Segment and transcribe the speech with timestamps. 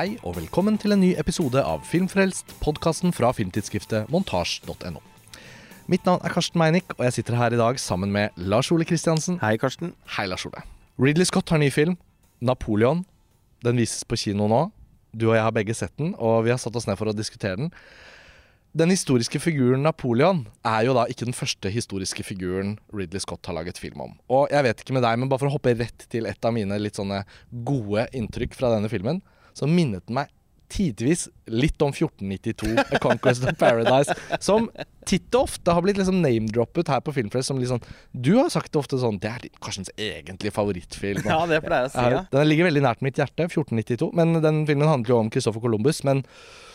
[0.00, 5.02] Hei og velkommen til en ny episode av Filmfrelst, podkasten fra filmtidsskriftet montasj.no.
[5.92, 8.86] Mitt navn er Karsten Meinick, og jeg sitter her i dag sammen med Lars Ole
[8.88, 9.36] Kristiansen.
[9.42, 9.90] Hei, Karsten.
[10.14, 10.62] Hei, Lars Ole.
[10.96, 11.98] Ridley Scott har ny film,
[12.40, 13.02] 'Napoleon'.
[13.60, 14.70] Den vises på kino nå.
[15.12, 17.12] Du og jeg har begge sett den, og vi har satt oss ned for å
[17.12, 17.68] diskutere den.
[18.72, 23.58] Den historiske figuren Napoleon er jo da ikke den første historiske figuren Ridley Scott har
[23.58, 24.16] laget film om.
[24.30, 26.56] Og jeg vet ikke med deg, men bare for å hoppe rett til et av
[26.56, 29.20] mine litt sånne gode inntrykk fra denne filmen,
[29.60, 30.30] så minnet meg
[30.70, 34.68] tidvis litt om 1492, A Conquest of Paradise, som
[35.08, 37.82] titt og ofte har blitt liksom name-droppet her på Filmfest som sånn
[38.14, 41.26] Du har sagt ofte sånn Det er Karstens egentlige favorittfilm.
[41.26, 42.22] Ja, det pleier jeg å si, ja.
[42.30, 44.12] Den ligger veldig nært mitt hjerte, 1492.
[44.16, 46.04] Men den filmen handler jo om Christopher Columbus.
[46.06, 46.22] Men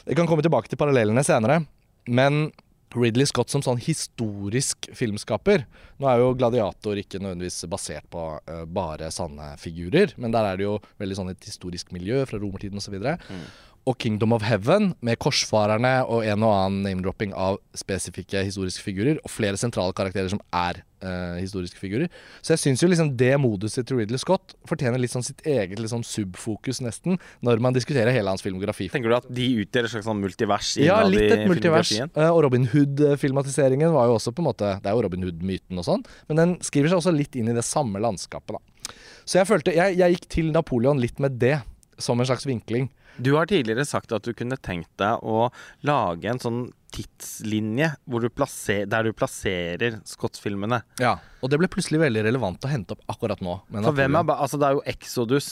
[0.04, 1.62] jeg kan komme tilbake til parallellene senere.
[2.06, 2.50] Men
[2.96, 5.66] Ridley Scott som sånn historisk filmskaper
[6.00, 10.60] Nå er jo 'Gladiator' ikke nødvendigvis basert på uh, bare sanne figurer, men der er
[10.60, 12.98] det jo veldig sånn et historisk miljø fra romertiden osv.
[13.00, 13.46] Og, så mm
[13.86, 19.20] og Kingdom of Heaven, med korsfarerne og en og annen name-dropping av spesifikke historiske figurer,
[19.22, 22.10] og flere sentrale karakterer som er uh, historiske figurer.
[22.42, 25.82] Så jeg syns jo liksom det moduset til Ridley Scott fortjener litt sånn sitt eget
[25.92, 28.90] sånn subfokus, nesten, når man diskuterer hele hans filmografi.
[28.94, 30.74] Tenker du at de utgjør et slags sånn multivers?
[30.82, 31.94] Ja, litt et multivers.
[32.18, 35.82] Uh, og Robin Hood-filmatiseringen var jo også på en måte Det er jo Robin Hood-myten
[35.82, 38.94] og sånn, men den skriver seg også litt inn i det samme landskapet, da.
[39.26, 41.58] Så jeg følte Jeg, jeg gikk til Napoleon litt med det,
[42.02, 42.90] som en slags vinkling.
[43.18, 45.50] Du har tidligere sagt at du kunne tenkt deg å
[45.88, 50.82] lage en sånn tidslinje du plasser, der du plasserer Scott-filmene.
[51.02, 53.60] Ja, og det ble plutselig veldig relevant å hente opp akkurat nå.
[53.76, 55.50] For hvem er, altså Det er jo Exodus.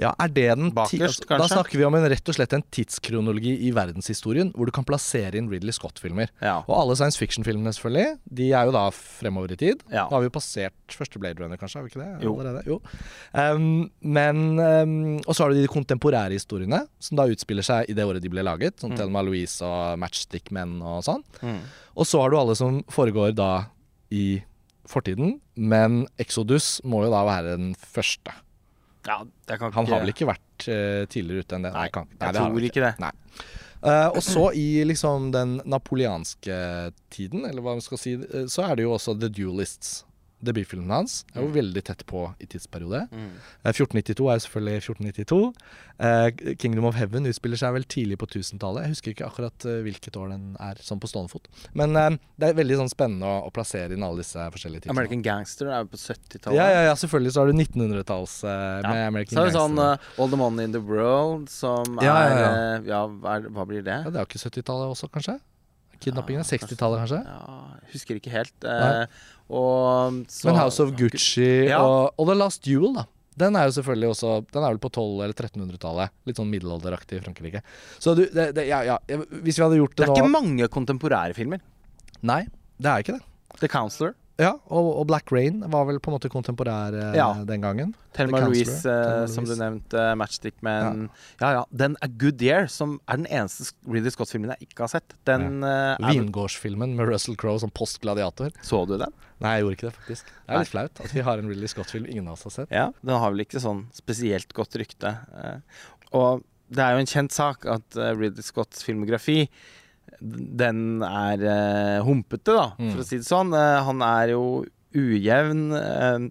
[0.00, 1.40] Ja, er det den Bakerst, kanskje?
[1.42, 4.86] Da snakker vi om en rett og slett en tidskronologi i verdenshistorien hvor du kan
[4.88, 6.32] plassere inn Ridley Scott-filmer.
[6.40, 6.60] Ja.
[6.64, 8.16] Og alle science fiction-filmene, selvfølgelig.
[8.40, 9.84] De er jo da fremover i tid.
[9.92, 10.06] Ja.
[10.06, 11.80] Da har vi jo passert første Blade Runner, kanskje?
[11.80, 12.10] Har vi ikke det?
[12.24, 12.34] Jo.
[12.40, 12.64] Allerede?
[12.70, 12.80] jo.
[13.34, 14.96] Um, men um,
[15.26, 18.32] Og så har du de kontemporære historiene, som da utspiller seg i det året de
[18.32, 18.78] ble laget.
[18.80, 19.00] Sånn mm.
[19.00, 21.24] Thelma Louise og Matchstick Men og sånn.
[21.44, 21.60] Mm.
[22.00, 23.52] Og så har du alle som foregår da
[24.10, 24.40] i
[24.90, 28.34] fortiden, men Exodus må jo da være den første.
[29.06, 29.22] Ja,
[29.56, 31.72] han har vel ikke vært uh, tidligere ute enn det?
[31.76, 32.92] Nei, kan, nei jeg tror ikke det.
[33.00, 33.12] Nei.
[33.80, 36.56] Uh, og så i liksom den napoleanske
[37.12, 40.02] tiden, eller hva man skal si, uh, så er det jo også The Duelists
[40.44, 41.20] debutfilmen hans.
[41.34, 41.56] Er jo mm.
[41.58, 43.04] veldig tett på i tidsperiode.
[43.12, 43.30] Mm.
[43.68, 45.40] 1492 er jo selvfølgelig 1492.
[46.00, 48.86] Eh, Kingdom of Heaven utspiller seg vel tidlig på 1000-tallet.
[48.86, 51.50] Jeg husker ikke akkurat uh, hvilket år den er, sånn på stående fot.
[51.76, 54.96] Men eh, det er veldig sånn spennende å, å, plassere inn alle disse forskjellige tidene.
[54.96, 56.56] American Gangster er jo på 70-tallet.
[56.56, 57.34] Ja, ja, ja, selvfølgelig.
[57.36, 58.88] Så har du 1900-talls uh, ja.
[58.88, 59.36] med American Gangster.
[59.36, 62.40] Så er det sånn uh, All the Money in the World, som ja, er,
[62.88, 63.04] ja, ja.
[63.52, 64.00] Hva blir det?
[64.06, 65.36] Ja, Det er jo ikke 70-tallet også, kanskje?
[66.00, 66.44] Kidnappingen?
[66.46, 67.20] 60-tallet, kanskje?
[67.26, 68.54] Ja, husker ikke helt.
[68.64, 69.02] Eh,
[69.50, 71.80] og, så, Men House of Gucci ja.
[71.82, 73.06] og, og, The Last Duel, da.
[73.40, 76.14] Den er jo selvfølgelig også Den er vel på 1200- eller 1300-tallet.
[76.28, 77.62] Litt sånn middelalderaktig i Frankrike.
[78.02, 78.98] Så du, det, det, ja, ja.
[79.08, 81.62] Hvis vi hadde gjort det nå Det er ikke mange kontemporære filmer.
[82.26, 82.42] Nei,
[82.82, 83.24] det er ikke det.
[83.62, 84.16] The Counselor.
[84.40, 87.28] Ja, og, og, Black Rain var vel på en måte kontemporær eh, ja.
[87.46, 87.92] den gangen.
[88.16, 90.04] Thelma Louise, eh, som du nevnte.
[90.18, 91.08] Matchstick Man.
[91.40, 91.42] Ja.
[91.42, 91.50] ja.
[91.58, 95.16] ja Den A Good Year, som er den eneste Ridley Scott-filmen jeg ikke har sett.
[95.28, 95.96] Den ja.
[96.00, 98.54] uh, Vingårdsfilmen med Russell Crowe som postgladiator.
[98.64, 99.12] Så du den?
[99.44, 100.30] Nei, jeg gjorde ikke det, faktisk.
[100.32, 102.72] Det er litt flaut at vi har en Ridley Scott-film ingen av oss har sett.
[102.72, 105.18] Ja, Den har vel ikke sånn spesielt godt rykte.
[105.36, 105.84] Uh,
[106.16, 109.42] og det er jo en kjent sak at Ridley Scotts filmografi
[110.20, 112.92] den er uh, humpete, da, mm.
[112.92, 113.54] for å si det sånn.
[113.56, 114.44] Uh, han er jo
[114.96, 116.28] ujevn uh,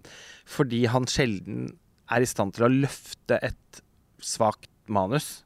[0.50, 1.70] fordi han sjelden
[2.10, 3.82] er i stand til å løfte et
[4.22, 5.42] svakt manus.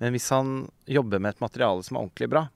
[0.00, 2.46] Men hvis han jobber med et materiale som er ordentlig bra,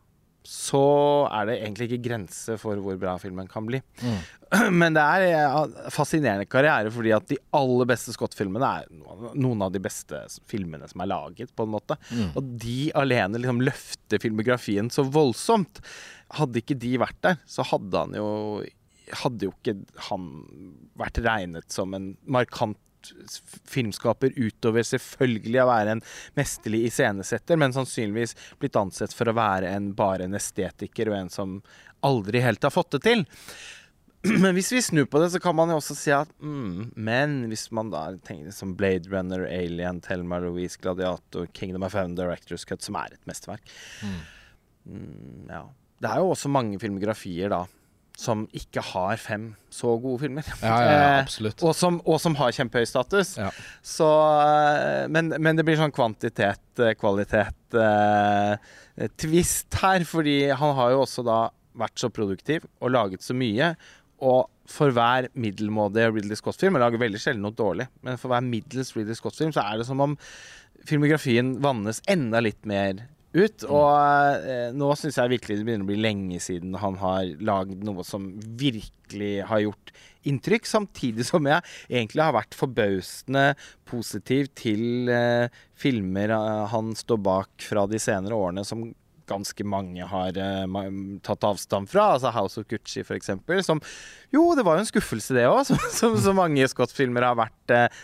[0.47, 0.83] så
[1.29, 3.81] er det egentlig ikke grense for hvor bra filmen kan bli.
[4.01, 4.21] Mm.
[4.81, 8.89] Men det er en fascinerende karriere, fordi at de aller beste Scott-filmene er
[9.37, 11.99] noen av de beste filmene som er laget, på en måte.
[12.09, 12.33] Mm.
[12.41, 15.83] Og de alene liksom løfter filmografien så voldsomt.
[16.41, 18.29] Hadde ikke de vært der, så hadde han jo
[19.11, 19.73] Hadde jo ikke
[20.07, 20.27] han
[20.95, 22.79] vært regnet som en markant
[23.71, 26.05] filmskaper utover selvfølgelig å være en
[26.39, 31.31] mesterlig iscenesetter, men sannsynligvis blitt ansett for å være en, bare en estetiker og en
[31.33, 31.61] som
[32.07, 33.27] aldri helt har fått det til.
[34.43, 37.39] Men hvis vi snur på det, så kan man jo også si at mm, Men
[37.49, 42.67] hvis man da tenker som Blade Runner, Alien, Thelma Louise, Gladiator, Kingdom of Heaven, Directors
[42.69, 43.65] Cut, som er et mesterverk
[44.05, 44.19] mm.
[44.91, 45.65] Mm, Ja.
[46.01, 47.65] Det er jo også mange filmografier da
[48.21, 50.47] som ikke har fem så gode filmer.
[50.61, 51.63] Ja, ja, ja absolutt.
[51.65, 53.37] og, som, og, som, har kjempehøy status.
[53.41, 53.49] Ja.
[53.87, 54.09] Så,
[54.45, 60.05] eh, men, men, det blir sånn kvantitet, eh, kvalitet eh, twist her.
[60.09, 61.41] Fordi han har jo også da
[61.81, 63.73] vært så produktiv og laget så mye.
[64.21, 68.45] Og for hver middelmådige Ridley Scott-film Jeg lager veldig sjelden noe dårlig, men for hver
[68.45, 70.19] middels Ridley Scott-film så er det som om
[70.87, 73.67] filmografien vannes enda litt mer ut.
[73.69, 77.85] Og eh, nå syns jeg virkelig det begynner å bli lenge siden han har lagd
[77.87, 79.93] noe som virkelig har gjort
[80.29, 80.69] inntrykk.
[80.69, 83.53] Samtidig som jeg egentlig har vært forbausende
[83.89, 88.91] positiv til eh, filmer eh, han står bak fra de senere årene som
[89.31, 90.79] ganske mange har uh,
[91.23, 92.17] tatt avstand fra.
[92.17, 93.31] Altså House of Gucci, f.eks.
[93.63, 93.79] Som
[94.35, 95.71] Jo, det var jo en skuffelse, det òg.
[96.01, 98.01] Som, så mange Scott-filmer har vært uh,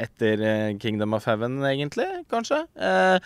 [0.00, 0.42] etter
[0.82, 2.08] Kingdom of Heaven, egentlig.
[2.26, 2.64] Kanskje.
[2.74, 3.22] Uh,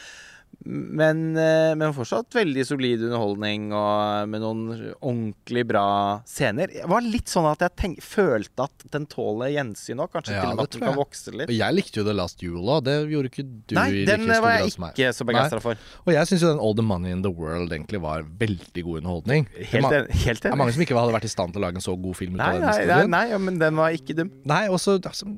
[0.66, 4.64] men, eh, men, fortsatt veldig solid underholdning og med noen
[4.98, 5.84] ordentlig bra
[6.26, 6.72] scener.
[6.72, 10.10] Det var litt sånn at jeg tenk, følte at den tåler gjensyn òg.
[10.16, 11.46] Kanskje ja, til og med at den kan vokse litt.
[11.46, 12.84] Og jeg likte jo The Last Jule òg.
[12.88, 15.88] Det gjorde ikke du Nei, den like var jeg ikke så begeistra for.
[16.04, 19.02] Og jeg syns jo den All the Money in the World egentlig var veldig god
[19.02, 19.48] underholdning.
[19.62, 20.38] Helt enig.
[20.42, 22.18] Det er mange som ikke hadde vært i stand til å lage en så god
[22.18, 23.12] film ut nei, av den studien.
[23.14, 24.34] Nei, nei, men den var ikke dum.
[24.48, 25.30] Nei, også, altså,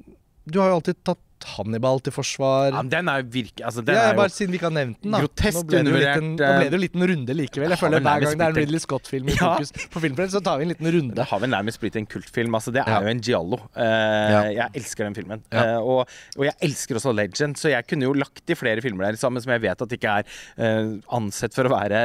[0.48, 2.74] du har jo alltid tatt Hannibal til forsvar.
[2.74, 3.64] Ja, den er virke...
[3.66, 5.20] Altså, den ja, er jo bare siden vi ikke har nevnt den, da.
[5.24, 5.56] Grotesk.
[5.56, 7.74] Nå ble det jo en liten runde likevel.
[7.74, 9.52] Jeg føler Hver gang det er en Ridley Scott-film i ja.
[9.54, 11.16] fokus på Filmfrelst, så tar vi en liten runde.
[11.16, 12.56] Det har vel nærmest blitt en kultfilm.
[12.58, 13.00] Altså, det er ja.
[13.04, 13.60] jo en giallo.
[13.76, 14.50] Uh.
[14.56, 15.44] Jeg elsker den filmen.
[15.54, 19.08] Uh, og, og, jeg elsker også Legend, så jeg kunne jo lagt i flere filmer
[19.08, 20.28] der sammen som jeg vet at ikke er
[20.60, 22.00] uh, ansett for å være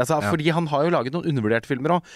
[0.00, 2.12] altså, Fordi han har jo laget noen undervurderte filmer òg.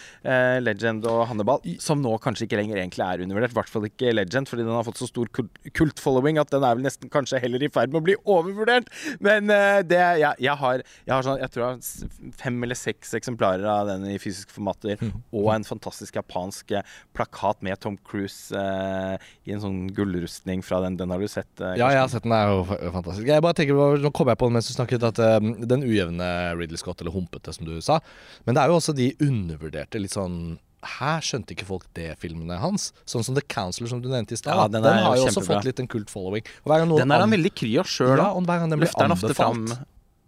[0.65, 3.55] Legend og Hannibal, som nå kanskje ikke lenger egentlig er undervurdert.
[3.55, 6.79] I hvert fall ikke Legend, fordi den har fått så stor kult-following at den er
[6.79, 8.91] vel nesten kanskje heller i ferd med å bli overvurdert.
[9.25, 12.79] Men uh, det, jeg, jeg, har, jeg, har, sånn, jeg tror jeg har fem eller
[12.79, 15.01] seks eksemplarer av den i fysiske formater.
[15.01, 15.15] Mm.
[15.37, 19.15] Og en fantastisk japansk uh, plakat med Tom Cruise uh,
[19.47, 20.99] i en sånn gullrustning fra den.
[21.01, 21.51] Den har du sett?
[21.61, 22.35] ja, jeg har sett den.
[22.35, 23.29] er jo fantastisk.
[23.29, 25.21] Jeg bare tenker, Nå kom jeg på den mens du snakket, at
[25.69, 26.29] den ujevne
[26.59, 28.01] Ridley Scott, eller humpete, som du sa.
[28.45, 32.59] Men det er jo også de undervurderte, litt sånn Hæ, skjønte ikke folk det filmene
[32.63, 32.91] hans?
[33.09, 34.55] Sånn som The Counselor, som du nevnte i stad.
[34.55, 36.45] Ja, den, den har jo også fått litt en kult following.
[36.65, 38.17] den er han veldig kry av sjøl.
[38.19, 39.79] Ja, og hver gang den blir anbefalt,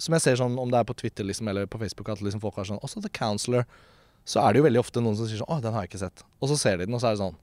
[0.02, 2.42] som jeg ser sånn om det er på Twitter liksom, eller på Facebook, at liksom
[2.42, 3.64] folk har sånn Også The Counselor.
[4.26, 6.02] Så er det jo veldig ofte noen som sier sånn Å, den har jeg ikke
[6.02, 6.24] sett.
[6.42, 7.38] Og så ser de den, og så er det sånn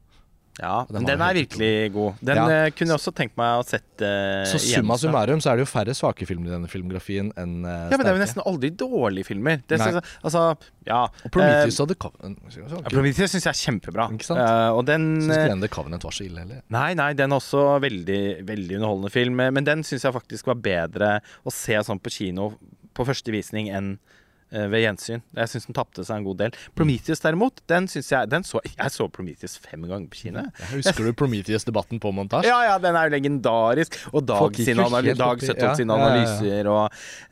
[0.61, 2.19] ja, den, den er virkelig god.
[2.21, 2.43] Den ja.
[2.45, 5.65] uh, kunne jeg også tenkt meg å sette uh, Så summa summarum så er det
[5.65, 8.43] jo færre svake filmer i denne filmografien enn uh, Ja, men det er jo nesten
[8.45, 9.63] aldri dårlige filmer.
[9.65, 10.45] Det synes, altså,
[10.85, 12.59] ja Og Prometheus og The Covenant.
[12.59, 14.07] Ja, Prometheus syns jeg er kjempebra.
[14.13, 14.43] Ikke sant?
[14.45, 16.61] Uh, og den Syns ikke den The Covenant var så ille heller.
[16.77, 19.45] Nei, nei, den er også veldig, veldig underholdende film.
[19.57, 22.53] Men den syns jeg faktisk var bedre å se sånn på kino
[22.93, 24.21] på første visning enn Eh,
[24.53, 25.23] ved gjensyn.
[25.37, 26.57] Jeg syns den tapte seg en god del.
[26.77, 30.45] Prometheus derimot, den syns jeg den så, Jeg så Prometheus fem ganger på kino.
[30.73, 32.51] Husker du Prometheus-debatten på montasje?
[32.51, 33.97] Ja, ja, den er jo legendarisk.
[34.13, 36.83] Og Dag, sine, analy Dag ja, sine analyser og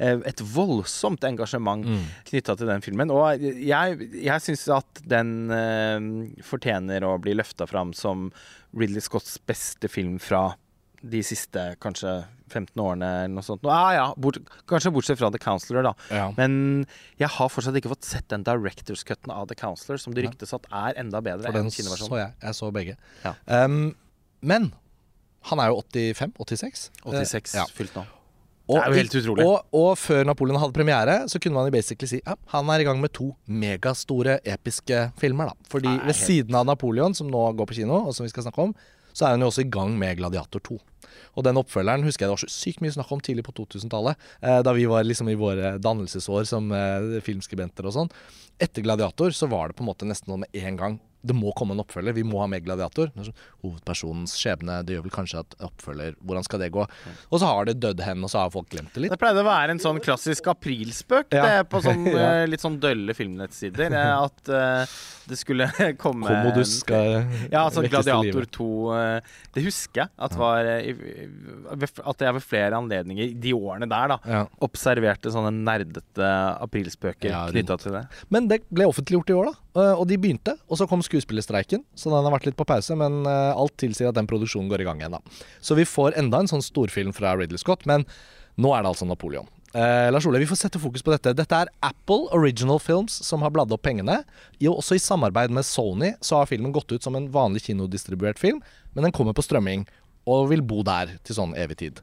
[0.01, 2.01] eh, et voldsomt engasjement mm.
[2.31, 3.13] knytta til den filmen.
[3.13, 6.09] Og jeg, jeg syns at den eh,
[6.45, 8.29] fortjener å bli løfta fram som
[8.77, 10.51] Ridley Scotts beste film fra
[11.01, 12.11] de siste kanskje
[12.51, 13.65] 15 årene eller noe sånt.
[13.69, 14.37] Ah, ja, bort,
[14.69, 15.93] kanskje bortsett fra The Counselor, da.
[16.11, 16.27] Ja.
[16.37, 16.85] Men
[17.21, 20.53] jeg har fortsatt ikke fått sett den Directors Cutten av The Counselor, som det ryktes
[20.57, 22.13] at er enda bedre For enn kinoversjonen.
[22.13, 22.33] Så jeg.
[22.45, 22.97] jeg så begge.
[23.25, 23.35] Ja.
[23.47, 23.83] Um,
[24.41, 24.71] men
[25.49, 26.35] han er jo 85?
[26.37, 26.89] 86?
[27.05, 28.05] 86 uh, fylt nå.
[28.71, 29.45] Og, det er jo helt utrolig.
[29.45, 32.83] Og, og, før Napoleon hadde premiere, så kunne man jo basically si ja, han er
[32.83, 35.51] i gang med to megastore, episke filmer.
[35.51, 38.45] da Fordi ved siden av Napoleon, som nå går på kino, og som vi skal
[38.47, 38.75] snakke om,
[39.13, 40.79] så er han jo også i gang med Gladiator 2.
[41.39, 44.19] Og den oppfølgeren husker jeg det var så sykt mye snakk om tidlig på 2000-tallet.
[44.43, 48.11] Eh, da vi var liksom i våre dannelsesår som eh, filmskribenter og sånn.
[48.61, 51.51] Etter Gladiator så var det på en måte nesten noe med en gang det må
[51.57, 52.15] komme en oppfølger.
[52.17, 53.11] Vi må ha med gladiator.
[53.13, 54.79] Sånn, hovedpersonens skjebne.
[54.85, 56.85] Det gjør vel kanskje at oppfølger Hvordan skal det gå?
[57.29, 59.13] Og så har det dødd hen, og så har folk glemt det litt.
[59.13, 61.45] Det pleide å være en sånn klassisk aprilspøk ja.
[61.45, 62.41] det på sånn, ja.
[62.41, 63.93] Eh, litt sånn dølle filmnettsider.
[64.01, 64.95] Eh, at uh,
[65.29, 65.67] det skulle
[66.01, 72.25] komme Commodus skal Ja, altså Gladiator 2 uh, Det husker jeg at var uh, At
[72.25, 74.41] jeg ved flere anledninger de årene der da ja.
[74.65, 78.03] observerte sånne nerdete aprilspøker ja, knytta til det.
[78.33, 79.85] Men det ble offentliggjort i år, da.
[79.99, 80.55] Og de begynte.
[80.67, 82.97] Og så kom skuespillerstreiken, så den har vært litt på pause.
[82.97, 85.19] Men uh, alt tilsier at den produksjonen går i gang igjen.
[85.19, 85.41] da.
[85.61, 88.07] Så vi får enda en sånn storfilm fra Ridley Scott, men
[88.61, 89.49] nå er det altså Napoleon.
[89.71, 91.31] Uh, Lars Ole, vi får sette fokus på dette.
[91.37, 94.17] Dette er Apple Original Films som har bladd opp pengene.
[94.59, 98.41] I, også i samarbeid med Sony så har filmen gått ut som en vanlig kinodistribuert
[98.41, 98.59] film,
[98.91, 99.85] men den kommer på strømming
[100.29, 102.01] og vil bo der til sånn evig tid.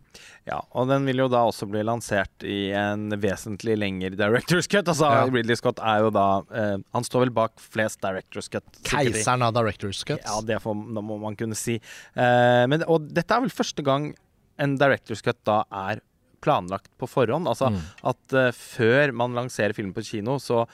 [0.48, 4.88] Ja, og den vil jo da også bli lansert i en vesentlig lengre Directors Cut.
[4.88, 5.26] Altså ja.
[5.28, 8.66] Ridley Scott er jo da eh, Han står vel bak flest Directors Cut.
[8.88, 10.24] Keiseren av Directors Cut.
[10.24, 11.76] Ja, det får, må man kunne si.
[11.78, 14.12] Eh, men, og dette er vel første gang
[14.58, 16.02] en Directors Cut da er
[16.40, 17.48] planlagt på forhånd.
[17.50, 17.78] Altså mm.
[18.10, 20.64] at uh, før man lanserer filmen på kino, så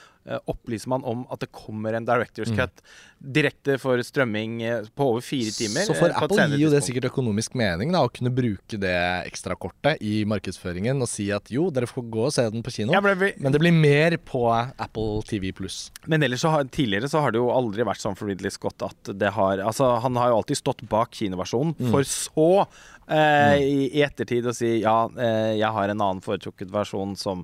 [0.49, 2.57] opplyser man om at det kommer en director's Mm.
[2.57, 2.81] cut
[3.25, 5.85] direkte for strømming eh, på over fire timer.
[5.87, 8.93] Så for eh, Apple gir jo det sikkert økonomisk mening da, å kunne bruke det
[9.29, 12.91] ekstrakortet i markedsføringen og si at jo, dere får gå og se den på kino,
[12.93, 14.43] Ja, men, det- men det blir mer på
[14.77, 15.91] Apple TV pluss.
[16.07, 18.81] men ellers så har, tidligere så har det jo aldri vært sånn for Ridley Scott
[18.83, 21.91] at det har Altså, han har jo alltid stått bak kinoversjonen, Mm.
[21.91, 22.67] for så
[23.07, 27.43] eh, i, i ettertid å si ja, eh, jeg har en annen foretrukket versjon som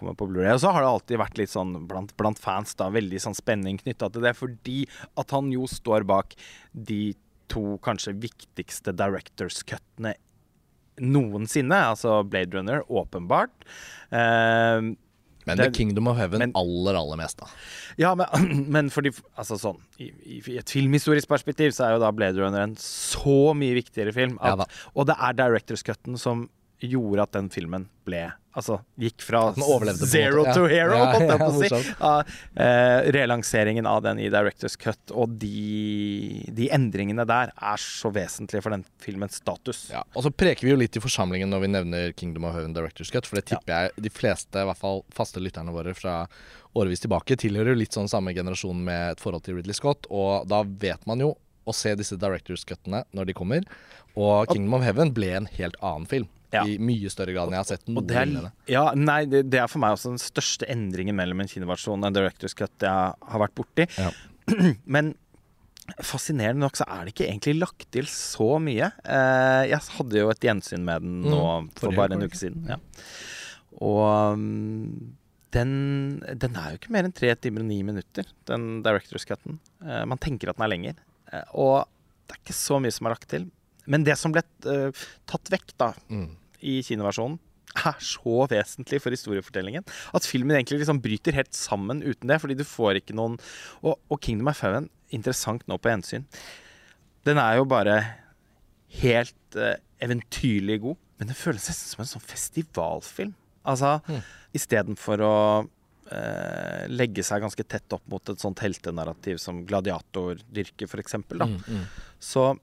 [0.00, 0.54] kommer på Blu-ray.
[0.56, 3.78] Og så har det alltid vært litt sånn blant, blant fans da, veldig sånn spenning
[3.82, 4.80] knytta til det, fordi
[5.20, 6.34] at han jo står bak
[6.72, 7.12] de
[7.50, 10.16] to kanskje viktigste directors cuttene
[11.00, 11.78] noensinne.
[11.92, 13.64] Altså Blade Runner, åpenbart.
[14.10, 14.80] Eh,
[15.46, 17.46] Men Det- The Kingdom of Heaven men- aller, aller mest, da.
[17.96, 18.26] ja, men,
[18.70, 22.36] men fordi Altså sånn i, i, I et filmhistorisk perspektiv så er jo da Blade
[22.38, 24.36] Runner en så mye viktigere film.
[24.42, 26.50] At, ja, og det er director's cutten som
[26.84, 28.26] gjorde at den filmen ble
[28.58, 31.68] Altså gikk fra zero to hero, Ja, holdt jeg ja, på å si.
[31.70, 32.30] morsomt.
[32.58, 38.64] Eh, relanseringen av den i director's cut og de, de endringene der er så vesentlige
[38.64, 39.84] for den filmens status.
[39.94, 42.74] Ja, og så preker vi jo litt i forsamlingen når vi nevner Kingdom of Heaven
[42.74, 46.24] Director's Cut, for det tipper jeg de fleste, i hvert fall faste lytterne våre fra
[46.74, 50.50] årevis tilbake, tilhører jo litt sånn samme generasjon med et forhold til Ridley Scott, og
[50.50, 51.32] da vet man jo
[51.70, 53.66] å se disse Director's Cuttene når de kommer,
[54.18, 56.26] og Kingdom of Heaven ble en helt annen film.
[56.50, 56.64] Ja.
[56.66, 58.30] I mye større grad enn jeg har sett noe det er,
[58.70, 62.08] ja, nei, det, det er for meg også den største endringen mellom en kinoversjon og
[62.08, 63.86] en director's cut jeg har vært borti.
[63.94, 64.10] Ja.
[64.96, 65.12] Men
[66.06, 68.90] fascinerende nok så er det ikke egentlig lagt til så mye.
[69.04, 72.66] Eh, jeg hadde jo et gjensyn med den nå Mm, for bare en uke, siden.
[72.70, 72.78] Ja.
[73.80, 75.14] Og um,
[75.54, 75.72] den,
[76.38, 79.58] den er jo ikke mer enn tre timer og ni minutter, den director's Cut-en.
[80.06, 81.00] man tenker at den er lenger.
[81.32, 81.86] Eh, og
[82.26, 83.48] det er ikke så mye som er lagt til.
[83.90, 84.90] Men det som ble eh,
[85.26, 86.28] tatt vekk da, Mm.
[86.62, 87.38] i kinoversjonen
[87.86, 92.56] er så vesentlig for historiefortellingen at filmen egentlig liksom bryter helt sammen uten det, fordi
[92.58, 93.36] du får ikke noen
[93.82, 96.24] Og, og Kingdom of Heaven, interessant nå på gjensyn,
[97.26, 97.98] den er jo bare
[99.00, 103.34] helt uh, eventyrlig god, men det føles nesten som en sånn festivalfilm.
[103.68, 104.22] Altså, Mm.
[104.56, 105.34] istedenfor å
[106.10, 111.60] eh, legge seg ganske tett opp mot et sånt heltenarrativ som gladiatordyrker, f.eks., da, Mm,
[111.68, 111.84] mm.
[112.18, 112.58] så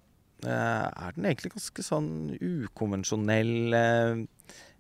[0.46, 3.74] er den egentlig ganske sånn ukonvensjonell.
[3.74, 4.26] eh,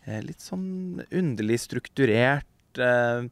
[0.06, 2.46] eh, litt sånn underlig strukturert.
[2.78, 3.26] eh,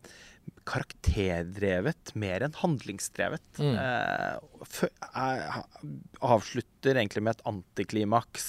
[0.66, 3.60] karakterdrevet mer enn handlingsdrevet.
[3.62, 3.76] Mm.
[3.78, 5.44] Eh, er,
[6.26, 8.48] avslutter egentlig med et antiklimaks.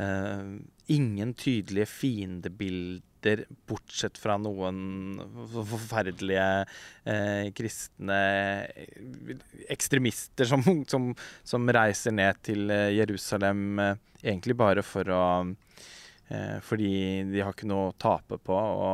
[0.00, 0.58] Eh,
[0.90, 3.06] ingen tydelige fiendebilder,
[3.68, 5.20] bortsett fra noen
[5.52, 6.46] forferdelige
[7.04, 8.20] eh, kristne
[9.70, 11.10] ekstremister som, som,
[11.44, 16.92] som reiser ned til eh, Jerusalem eh, egentlig bare for å eh, Fordi
[17.30, 18.92] de har ikke noe å tape på å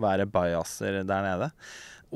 [0.00, 1.50] være bajaser der nede.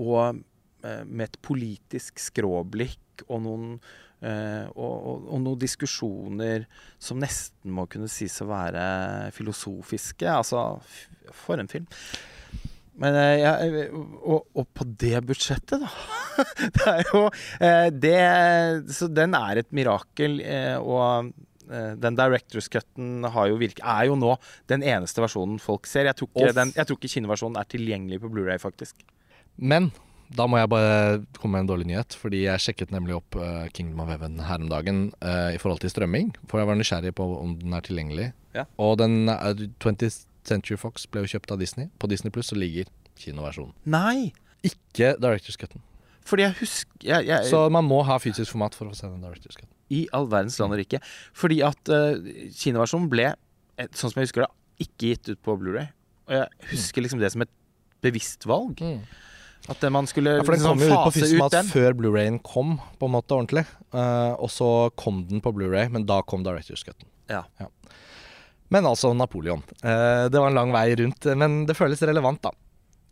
[0.01, 0.43] Og
[0.85, 3.77] eh, med et politisk skråblikk og noen
[4.23, 6.67] eh, og, og, og noen diskusjoner
[7.03, 8.85] som nesten må kunne sies å være
[9.37, 10.29] filosofiske.
[10.31, 10.67] Altså,
[11.45, 11.89] for en film.
[13.01, 13.87] Men uh, jeg,
[14.21, 15.89] og, og på det budsjettet, da.
[16.77, 18.19] det er jo uh, det
[18.93, 20.39] Så den er et mirakel.
[20.45, 21.33] Eh, og
[21.73, 24.35] eh, den director's cutten har jo virke, er jo nå
[24.71, 26.11] den eneste versjonen folk ser.
[26.11, 29.05] Jeg tror ikke, den, jeg tror ikke kinoversjonen er tilgjengelig på Blu-ray faktisk.
[29.57, 29.91] Men
[30.33, 30.93] da må jeg bare
[31.37, 34.63] komme med en dårlig nyhet, fordi jeg sjekket nemlig opp uh, Kingdom of Heaven her
[34.63, 36.33] om dagen uh, i forhold til strømming.
[36.51, 38.31] For jeg var nysgjerrig på om den er tilgjengelig.
[38.57, 38.65] Ja.
[38.81, 39.53] Og den uh,
[39.83, 41.91] 20th Century Fox ble jo kjøpt av Disney.
[42.01, 42.89] På Disney Pluss så ligger
[43.21, 43.75] kinoversjonen.
[43.85, 44.33] Nei!
[44.67, 45.85] Ikke Directors Cutten.
[46.27, 49.25] Fordi jeg husker jeg, jeg, Så man må ha fysisk format for å se den
[49.25, 49.75] Directors Cutten.
[49.93, 51.03] I all verdens land og rike.
[51.37, 51.91] Fordi at
[52.57, 53.33] kinoversjonen ble,
[53.77, 54.53] eh, sånn som jeg husker det,
[54.87, 55.91] ikke gitt ut på Blu-ray.
[56.31, 57.53] Og jeg husker liksom det som et
[58.03, 58.81] bevisst valg.
[59.71, 61.69] At man skulle Ja, for den liksom kom jo ut på den.
[61.71, 63.65] før Blu-rayen kom, på en måte ordentlig.
[63.95, 67.07] Uh, og så kom den på Blu-ray, men da kom Directors Cut.
[67.31, 67.45] Ja.
[68.73, 69.63] Men altså Napoleon.
[69.85, 72.51] Uh, det var en lang vei rundt, men det føles relevant, da.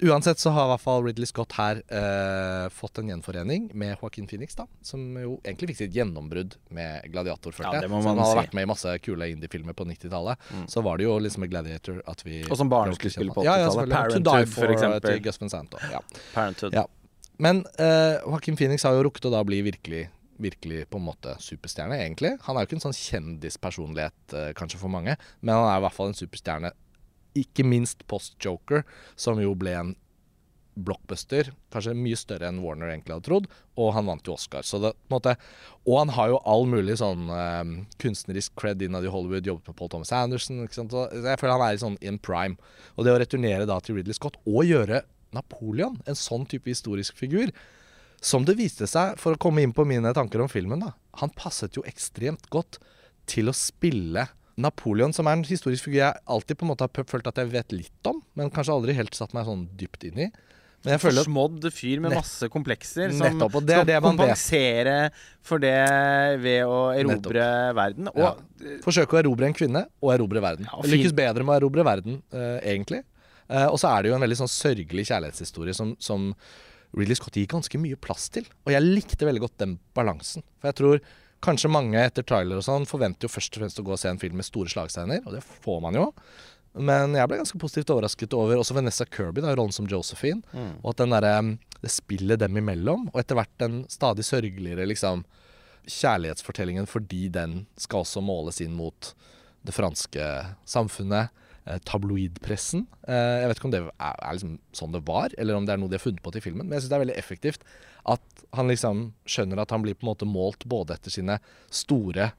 [0.03, 4.27] Uansett så har i hvert fall Ridley Scott her eh, fått en gjenforening med Joaquin
[4.31, 4.65] Phoenix, da.
[4.87, 7.67] Som jo egentlig fikk sitt gjennombrudd med Gladiator 40.
[7.77, 8.39] Ja, det må så han har si.
[8.41, 10.47] vært med i masse kule indie-filmer på 90-tallet.
[10.57, 10.63] Mm.
[10.73, 13.45] Så var det jo liksom med Gladiator at vi Og som barn på spille på
[13.45, 13.75] 80-tallet.
[13.77, 14.15] selvfølgelig.
[14.15, 15.05] To Die Parenthood, for For, eksempel.
[15.11, 15.77] til Gus Van Sant.
[15.93, 16.01] Ja.
[16.33, 16.79] Parenthood.
[16.81, 16.87] Ja.
[17.41, 20.07] Men eh, Joaquin Phoenix har jo rukket å da bli virkelig
[20.41, 22.31] Virkelig på en måte superstjerne, egentlig.
[22.47, 25.83] Han er jo ikke en sånn kjendispersonlighet, eh, kanskje for mange, men han er i
[25.85, 26.71] hvert fall en superstjerne.
[27.39, 28.85] Ikke minst post-Joker,
[29.19, 29.93] som jo ble en
[30.81, 31.51] blockbuster.
[31.73, 33.49] Kanskje mye større enn Warner egentlig hadde trodd.
[33.81, 34.67] Og han vant jo Oscar.
[34.67, 35.35] Så det, måte,
[35.85, 39.47] og han har jo all mulig sånn eh, kunstnerisk cred innad i Hollywood.
[39.47, 40.63] Jobbet med Paul Thomas Anderson.
[40.65, 40.95] Ikke sant?
[40.95, 42.59] Så jeg føler han er i sånn in prime.
[42.97, 45.05] Og det å returnere da til Ridley Scott og gjøre
[45.37, 47.53] Napoleon, en sånn type historisk figur,
[48.21, 50.91] som det viste seg, for å komme inn på mine tanker om filmen, da,
[51.23, 52.81] han passet jo ekstremt godt
[53.31, 54.27] til å spille
[54.61, 57.51] Napoleon, som er en historisk figur jeg alltid på en måte har følt at jeg
[57.53, 60.31] vet litt om, men kanskje aldri helt satt meg sånn dypt inn i.
[60.81, 64.95] Men jeg føler Forsmådd fyr med masse komplekser som Nettopp, det skal kompensere
[65.45, 65.75] for det
[66.41, 67.45] ved å erobre
[67.77, 68.09] verden.
[68.15, 68.33] Og Ja.
[68.87, 70.65] forsøke å erobre en kvinne og erobre verden.
[70.65, 73.03] Ja, og Lykkes bedre med å erobre verden, uh, egentlig.
[73.51, 76.31] Uh, og så er det jo en veldig sånn sørgelig kjærlighetshistorie som, som
[76.97, 78.47] Ridley Scott gir ganske mye plass til.
[78.65, 80.43] Og jeg likte veldig godt den balansen.
[80.63, 81.01] For jeg tror
[81.45, 84.11] kanskje mange etter trailer og sånn forventer jo først og fremst å gå og se
[84.13, 86.09] en film med store slagscener, og det får man jo.
[86.79, 90.45] Men jeg ble ganske positivt overrasket over også Vanessa Kirby, da, rollen som Josephine.
[90.55, 90.77] Mm.
[90.85, 91.51] Og at den der,
[91.83, 95.25] det spillet dem imellom, og etter hvert den stadig sørgeligere liksom
[95.91, 99.15] kjærlighetsfortellingen fordi den skal også måles inn mot
[99.67, 100.27] det franske
[100.69, 101.35] samfunnet,
[101.89, 102.87] tabloidpressen.
[103.07, 105.75] Eh, jeg vet ikke om det er, er liksom sånn det var, eller om det
[105.75, 107.67] er noe de har funnet på til filmen, men jeg syns det er veldig effektivt
[108.11, 111.37] at han liksom skjønner at han blir på en måte målt både etter sine
[111.69, 112.33] store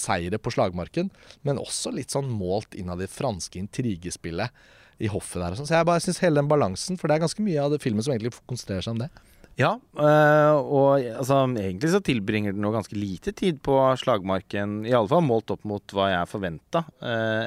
[0.00, 1.10] seire på slagmarken,
[1.46, 4.50] men også litt sånn målt innad i det franske intrigespillet
[4.98, 5.68] i hoffet der sånn.
[5.68, 8.04] Så jeg bare syns hele den balansen, for det er ganske mye av det filmen
[8.04, 9.10] som egentlig konsentrerer seg om det.
[9.56, 14.92] Ja, øh, og altså, egentlig så tilbringer den jo ganske lite tid på slagmarken, i
[14.96, 16.82] alle fall målt opp mot hva jeg forventa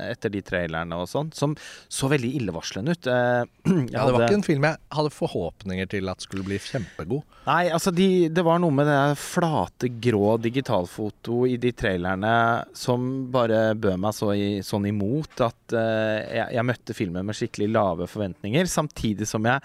[0.10, 1.54] etter de trailerne og sånn, som
[1.92, 3.10] så veldig illevarslende ut.
[3.20, 3.46] Uh,
[3.92, 7.24] Ja, det var ikke en film jeg hadde forhåpninger til at skulle bli kjempegod.
[7.48, 12.34] Nei, altså de, det var noe med det flate, grå digitalfoto i de trailerne
[12.78, 17.38] som bare bød meg så i, sånn imot at eh, jeg, jeg møtte filmen med
[17.38, 19.62] skikkelig lave forventninger, samtidig som jeg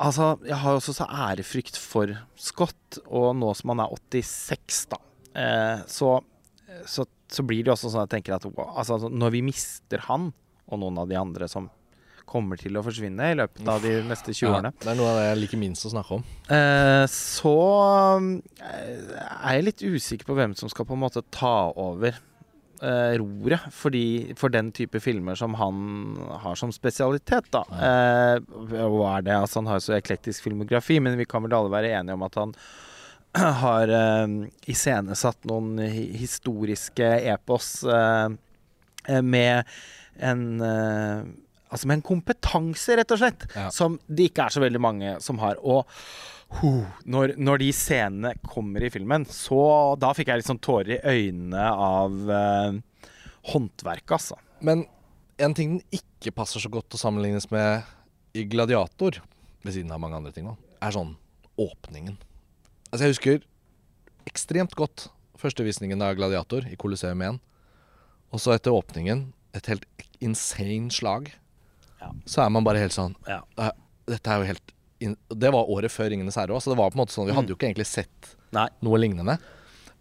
[0.00, 5.00] Altså, jeg har også så ærefrykt for Scott, og nå som han er 86, da,
[5.36, 6.16] eh, så,
[6.88, 10.30] så, så blir det også sånn at jeg tenker at altså, når vi mister han,
[10.66, 11.68] og noen av de andre som
[12.26, 14.72] kommer til å forsvinne i løpet av de neste 20 årene.
[14.82, 16.24] det er noe av det jeg liker minst å snakke om.
[16.52, 17.52] Eh, så
[18.66, 22.18] eh, er jeg litt usikker på hvem som skal på en måte ta over
[22.82, 27.48] eh, roret fordi, for den type filmer som han har som spesialitet.
[27.54, 27.62] da.
[27.72, 28.40] Eh,
[28.72, 29.36] hva er det?
[29.36, 32.34] Altså, han har så eklektisk filmografi, men vi kan vel alle være enige om at
[32.40, 32.54] han
[33.62, 34.36] har eh,
[34.72, 35.76] iscenesatt noen
[36.16, 38.28] historiske epos eh,
[39.08, 39.64] eh, med
[40.20, 41.26] en eh,
[41.66, 43.64] Altså med en kompetanse, rett og slett, Ja.
[43.74, 45.58] som det ikke er så veldig mange som har.
[45.66, 45.82] Og
[47.04, 49.58] når, når de scenene kommer i filmen, så
[50.00, 52.78] da fikk jeg litt sånn tårer i øynene av eh,
[53.52, 54.38] håndverket, altså.
[54.64, 54.84] Men
[55.42, 57.84] en ting den ikke passer så godt å sammenlignes med
[58.36, 59.18] i Gladiator,
[59.66, 60.54] ved siden av mange andre ting, da,
[60.86, 61.14] er sånn
[61.60, 62.16] åpningen.
[62.92, 63.44] Altså Jeg husker
[64.30, 65.08] ekstremt godt
[65.40, 67.40] førstevisningen av Gladiator i Colosseum 1.
[68.34, 69.84] Og så etter åpningen, et helt
[70.24, 71.32] insane slag,
[72.00, 72.10] Ja.
[72.28, 73.40] så er man bare helt sånn Ja.
[73.58, 73.70] «Eh,
[74.06, 76.96] Dette er jo helt Det var året før 'Ringenes herre' òg, så det var på
[76.96, 78.68] en måte sånn vi hadde jo ikke egentlig sett Nei.
[78.82, 79.38] noe lignende.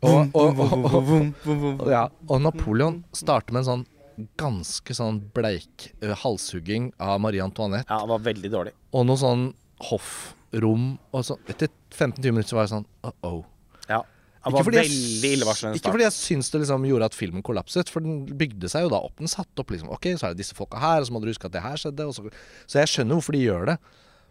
[0.05, 3.85] Og, og, og, ja, og Napoleon starter med en sånn
[4.39, 7.87] ganske sånn bleik eh, halshugging av Marie Antoinette.
[7.89, 8.73] Ja, det var veldig dårlig.
[8.95, 9.49] Og noe sånn
[9.89, 10.97] hoffrom.
[11.11, 11.41] Og sånn.
[11.51, 13.41] etter 15-20 minutter så var jeg sånn uh-oh.
[13.89, 14.01] Ja.
[14.45, 18.25] Ikke fordi jeg- Ikke fordi jeg syns det liksom gjorde at filmen kollapset, for den
[18.27, 19.15] bygde seg jo da opp.
[19.17, 21.33] Den satte opp liksom Ok, så er det disse folka her, og så må dere
[21.33, 22.13] huske at det her skjedde.
[22.13, 22.29] Så,
[22.67, 23.77] så jeg skjønner hvorfor de gjør det.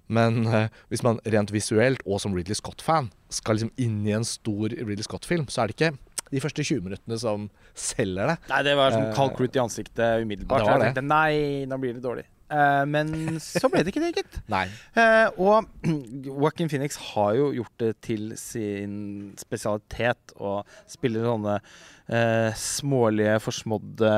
[0.08, 4.26] Men eh, hvis man rent visuelt og som Ridley Scott-fan skal liksom inn i en
[4.28, 5.94] stor Ridley Scott-film, så er det ikke
[6.34, 8.36] de første 20 minuttene som selger det.
[8.50, 10.64] Nei, det var som Eh, kald klut i ansiktet umiddelbart.
[10.64, 12.24] det var Jeg tenkte nei, nå blir det dårlig.
[12.50, 14.38] Eh, men så ble det ikke det, gitt.
[14.54, 14.66] Nei.
[14.98, 15.68] Eh, og
[16.26, 18.96] Joaquin Phoenix har jo gjort det til sin
[19.40, 20.58] spesialitet å
[20.90, 24.12] spille sånne eh, smålige, forsmådde,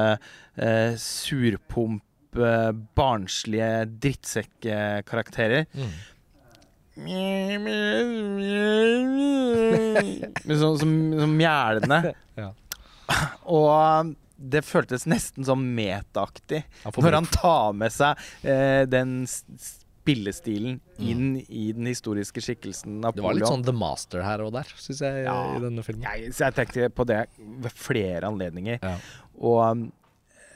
[0.57, 2.03] eh, surpomp,
[2.42, 3.70] eh, barnslige
[4.03, 5.66] drittsekkkarakterer.
[10.46, 12.03] Med sånn som, som mjælende.
[12.37, 12.51] Ja.
[13.49, 20.81] Og det føltes nesten sånn metaaktig Han når han tar med seg eh, den spillestilen
[21.01, 25.01] inn i den historiske skikkelsen Det var litt sånn The Master her og der, syns
[25.07, 25.37] jeg, Ja.
[25.57, 26.05] i denne filmen.
[26.05, 28.83] jeg, så jeg tenkte på det ved flere anledninger.
[28.83, 28.99] Ja.
[29.38, 29.87] Og um,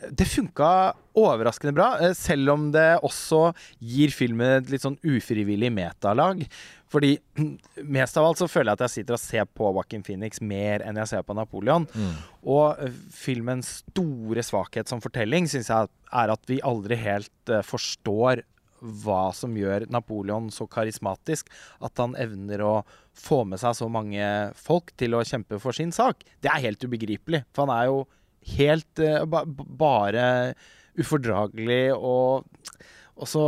[0.08, 0.70] det funka
[1.18, 6.44] overraskende bra, eh, selv om det også gir filmen et litt sånn ufrivillig metalag.
[6.90, 7.16] Fordi
[7.96, 10.84] mest av alt så føler jeg at jeg sitter og ser på Joaquin Phoenix mer
[10.86, 11.86] enn jeg ser på Napoleon.
[11.94, 12.14] Mm.
[12.54, 15.90] Og eh, filmens store svakhet som fortelling syns jeg
[16.22, 18.44] er at vi aldri helt eh, forstår
[18.80, 21.50] hva som gjør Napoleon så karismatisk.
[21.84, 22.74] At han evner å
[23.12, 24.24] få med seg så mange
[24.56, 26.24] folk til å kjempe for sin sak.
[26.40, 27.44] Det er helt ubegripelig.
[27.52, 28.00] For han er jo
[28.56, 30.54] helt uh, ba bare
[30.98, 32.46] ufordragelig og
[33.20, 33.42] Og så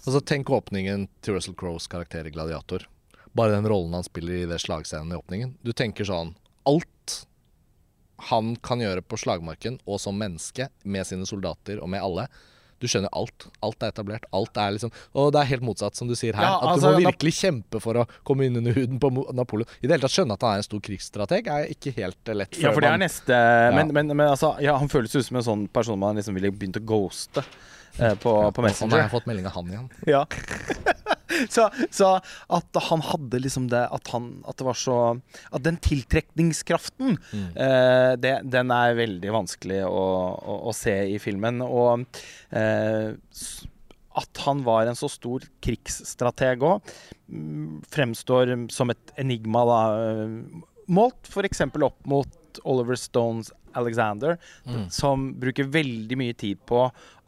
[0.00, 2.86] Altså, tenk åpningen til Russell Crowes karakter i Gladiator.
[3.36, 5.58] Bare den rollen han spiller i det slagscenen i åpningen.
[5.60, 6.34] Du tenker sånn
[6.68, 7.26] Alt
[8.30, 12.28] han kan gjøre på slagmarken og som menneske, med sine soldater og med alle.
[12.82, 13.46] Du skjønner alt.
[13.62, 14.26] Alt er etablert.
[14.34, 16.48] Alt er liksom Og det er helt motsatt, som du sier her.
[16.48, 19.70] Ja, at altså, du må virkelig kjempe for å komme inn under huden på Napoleon.
[19.80, 22.38] I det hele tatt skjønne at han er en stor krigsstrateg, er ikke helt eh,
[22.42, 22.58] lett.
[22.60, 23.38] Ja, for det er man- neste
[23.76, 26.50] men, men, men altså, ja, han føles ut som en sånn person man liksom ville
[26.52, 27.44] begynt å ghoste
[27.98, 29.88] eh, på, på Nå har jeg fått melding av han igjen.
[30.10, 30.24] Ja.
[31.54, 32.08] så, så
[32.52, 34.96] at han hadde liksom det At han At det var så
[35.50, 40.02] At den tiltrekningskraften eh, det, Den er veldig vanskelig å,
[40.36, 41.62] å, å se i filmen.
[41.64, 42.04] Og
[42.50, 43.14] eh,
[44.12, 46.90] at han var en så stor krigsstrateg òg,
[47.94, 49.80] fremstår som et enigma, da.
[50.10, 50.60] eh,
[50.92, 51.62] Målt f.eks.
[51.80, 54.36] opp mot Oliver Stones Alexander,
[54.92, 56.82] som bruker veldig mye tid på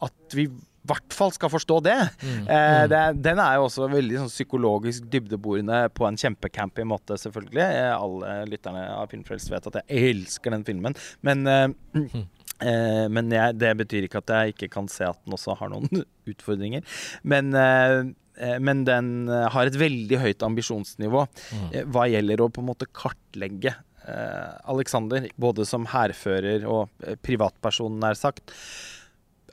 [0.05, 0.45] at vi
[0.89, 1.97] hvert fall skal forstå det.
[2.25, 7.63] Eh, det den er jo også veldig sånn psykologisk dybdeborende på en kjempecampy måte, selvfølgelig.
[7.65, 10.97] Eh, alle lytterne av Filmfrelst vet at jeg elsker den filmen.
[11.25, 11.67] Men, eh,
[12.69, 15.73] eh, men jeg, det betyr ikke at jeg ikke kan se at den også har
[15.73, 16.85] noen utfordringer.
[17.23, 17.97] Men eh,
[18.37, 21.25] eh, men den eh, har et veldig høyt ambisjonsnivå
[21.71, 23.77] eh, hva gjelder å på en måte kartlegge
[24.69, 26.91] Alexander, både som hærfører og
[27.25, 28.51] privatperson, nær sagt.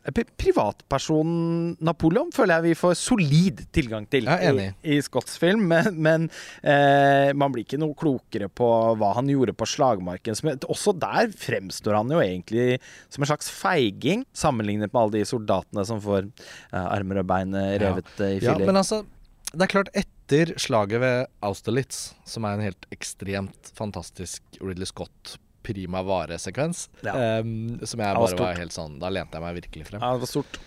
[0.04, 5.64] Eh, pri- Privatpersonen Napoleon føler jeg vi får solid tilgang til i, i Scotts film,
[5.72, 6.26] men, men
[6.62, 10.34] eh, man blir ikke noe klokere på hva han gjorde på slagmarken.
[10.38, 12.80] Som, også der fremstår han jo egentlig
[13.12, 17.54] som en slags feiging, sammenlignet med alle de soldatene som får eh, armer og bein
[17.54, 18.26] revet Ja.
[18.32, 18.60] i filler.
[18.64, 19.02] Ja, men altså
[19.52, 25.34] Det er klart, etter slaget ved Austerlitz, som er en helt ekstremt fantastisk Ridley Scott
[25.62, 27.40] prima vare-sekvens, Ja.
[27.40, 30.02] Um, som jeg bare var helt sånn Da lente jeg meg virkelig frem.
[30.02, 30.60] ja, det var stort.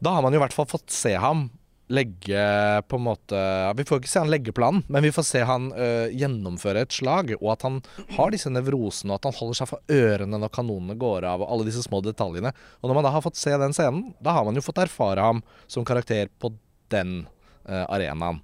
[0.00, 1.48] Da har man jo i hvert fall fått se ham
[1.90, 2.42] legge
[2.86, 3.38] på en måte
[3.74, 6.94] Vi får ikke se han legge planen, men vi får se han uh, gjennomføre et
[6.94, 7.80] slag, og at han
[8.14, 11.50] har disse nevrosene, og at han holder seg for ørene når kanonene går av, og
[11.50, 12.52] alle disse små detaljene.
[12.80, 15.24] Og når man da har fått se den scenen, da har man jo fått erfare
[15.24, 16.52] ham som karakter på
[16.94, 17.24] den
[17.66, 18.38] uh, arenaen.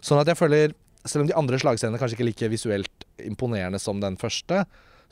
[0.00, 3.82] Sånn at jeg føler, selv om de andre slagscenene kanskje ikke er like visuelt imponerende
[3.82, 4.62] som den første,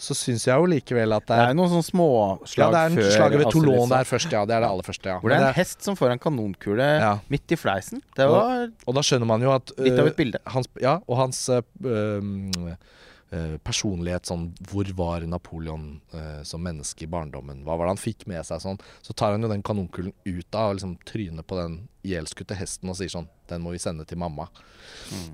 [0.01, 2.81] så syns jeg jo likevel at det er Det er noen sånne småslag ja, det
[2.81, 3.99] er en slaget ved Austerlitz, Toulon da.
[4.01, 4.45] der først, ja.
[4.49, 5.17] Det er det aller første, ja.
[5.21, 7.11] Hvor det er en hest som får en kanonkule Ja.
[7.29, 8.01] midt i fleisen.
[8.17, 10.41] Det var Og da skjønner man jo at litt av øh, et bilde.
[10.47, 12.75] hans, Ja, og hans uh, øh, øh,
[13.63, 17.63] personlighet sånn Hvor var Napoleon eh, som menneske i barndommen?
[17.67, 18.81] Hva var det han fikk med seg sånn?
[19.07, 22.89] Så tar han jo den kanonkulen ut av og liksom tryner på den ihjelskutte hesten
[22.91, 24.47] og sier sånn Den må vi sende til mamma.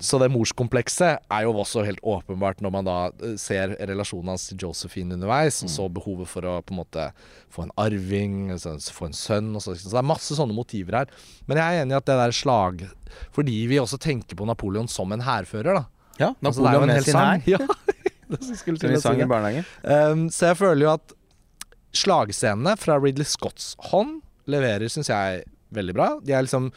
[0.03, 4.47] Så det morskomplekset er jo også helt åpenbart når man da øh, ser relasjonen hans
[4.49, 7.05] til Josephine underveis, og så behovet for å på en måte
[7.53, 11.01] få en arving, altså, få en sønn og så, så det er masse sånne motiver
[11.01, 11.13] her.
[11.49, 12.87] Men jeg er enig i at det der slag
[13.35, 15.85] Fordi vi også tenker på Napoleon som en hærfører, da.
[16.17, 17.45] Ja, Altså, Napoleon en med sin hær.
[17.53, 17.59] Ja,
[18.33, 19.67] det skulle til å si sang i barnehagen.
[19.83, 21.15] Um, så jeg føler jo at
[21.97, 24.19] slagscenene fra Ridley Scotts hånd
[24.51, 25.43] leverer, syns jeg,
[25.75, 26.07] veldig bra.
[26.23, 26.69] De er liksom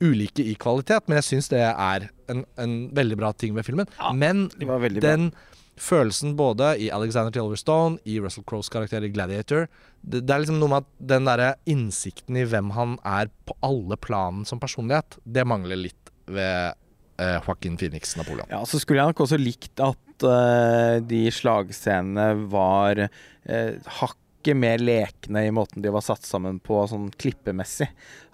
[0.00, 3.88] ulike i kvalitet, men jeg syns det er en, en veldig bra ting ved filmen.
[3.98, 5.32] Ja, men de den
[5.78, 7.42] følelsen både i Alexander T.
[7.42, 9.68] Overstone, i Russell Crowes karakter i Gladiator
[10.02, 13.56] det, det er liksom noe med at den derre innsikten i hvem han er på
[13.66, 16.74] alle plan som personlighet, det mangler litt ved
[17.20, 18.48] eh, Joaquin Phoenix Napoleon.
[18.52, 24.80] Ja, så skulle jeg nok også likt at eh, de slagscenene var uh, hakket mer
[24.82, 27.88] lekne i måten de var satt sammen på, sånn klippemessig.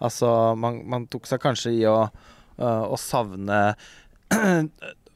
[0.05, 1.99] Altså, man, man tok seg kanskje i å,
[2.61, 3.63] uh, å savne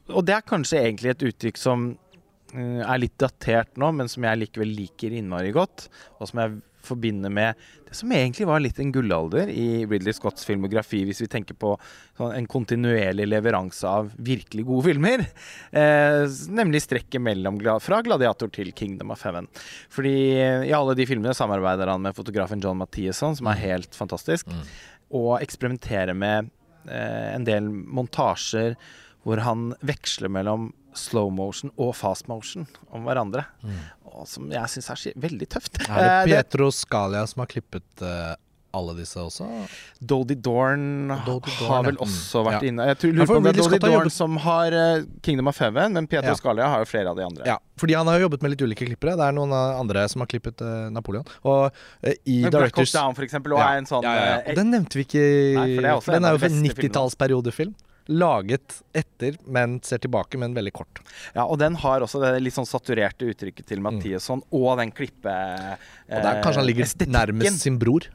[0.09, 1.89] Og det er kanskje egentlig et uttrykk som
[2.49, 5.83] er litt datert nå, men som jeg likevel liker innmari godt,
[6.17, 6.55] og som jeg
[6.85, 11.29] forbinder med det som egentlig var litt en gullalder i Ridley Scotts filmografi, hvis vi
[11.31, 11.73] tenker på
[12.17, 15.25] sånn en kontinuerlig leveranse av virkelig gode filmer.
[15.71, 19.49] Eh, nemlig strekket mellom fra 'Gladiator' til 'Kingdom of Heaven'.
[19.89, 23.95] Fordi eh, i alle de filmene samarbeider han med fotografen John Mathieson, som er helt
[23.97, 24.47] fantastisk,
[25.09, 26.51] og eksperimenterer med
[26.87, 28.77] eh, en del montasjer
[29.25, 33.45] hvor han veksler mellom slow motion og fast motion om hverandre.
[34.09, 35.81] Og som jeg syns er veldig tøft.
[35.87, 38.33] Er det Pietro Scalia som har klippet uh,
[38.75, 39.45] alle disse også?
[40.01, 41.95] Dodie Dorn Dorn, har vel.
[41.97, 42.03] Mm.
[42.05, 42.69] også vært Ja.
[42.69, 42.85] inne.
[42.91, 45.93] Jeg tror, lurer på om det er Dodie Dorn som har eh, Kingdom of Heaven,
[45.97, 46.37] men Pietro Ja.
[46.37, 47.47] Scalia har jo flere av de andre.
[47.49, 49.15] Ja, fordi han har jo jobbet med litt ulike klippere.
[49.17, 51.25] Det er noen andre som har klippet eh, Napoleon.
[51.49, 54.41] Og uh, i Men Black Directors Down, for eksempel, og Ja, er en sånn ja,
[54.57, 55.23] Den nevnte vi ikke,
[55.57, 57.73] Nei, for det er også for den er jo en for beste 90-tallsperiodefilm.
[58.09, 60.99] Laget etter, men ser tilbake, men veldig kort.
[61.35, 65.29] Ja, og den har også det litt sånn saturerte uttrykket til Mathiasson, og den klippe...
[65.29, 66.15] Mm.
[66.17, 67.13] Og der kanskje han ligger estetikken.
[67.19, 68.09] nærmest sin bror.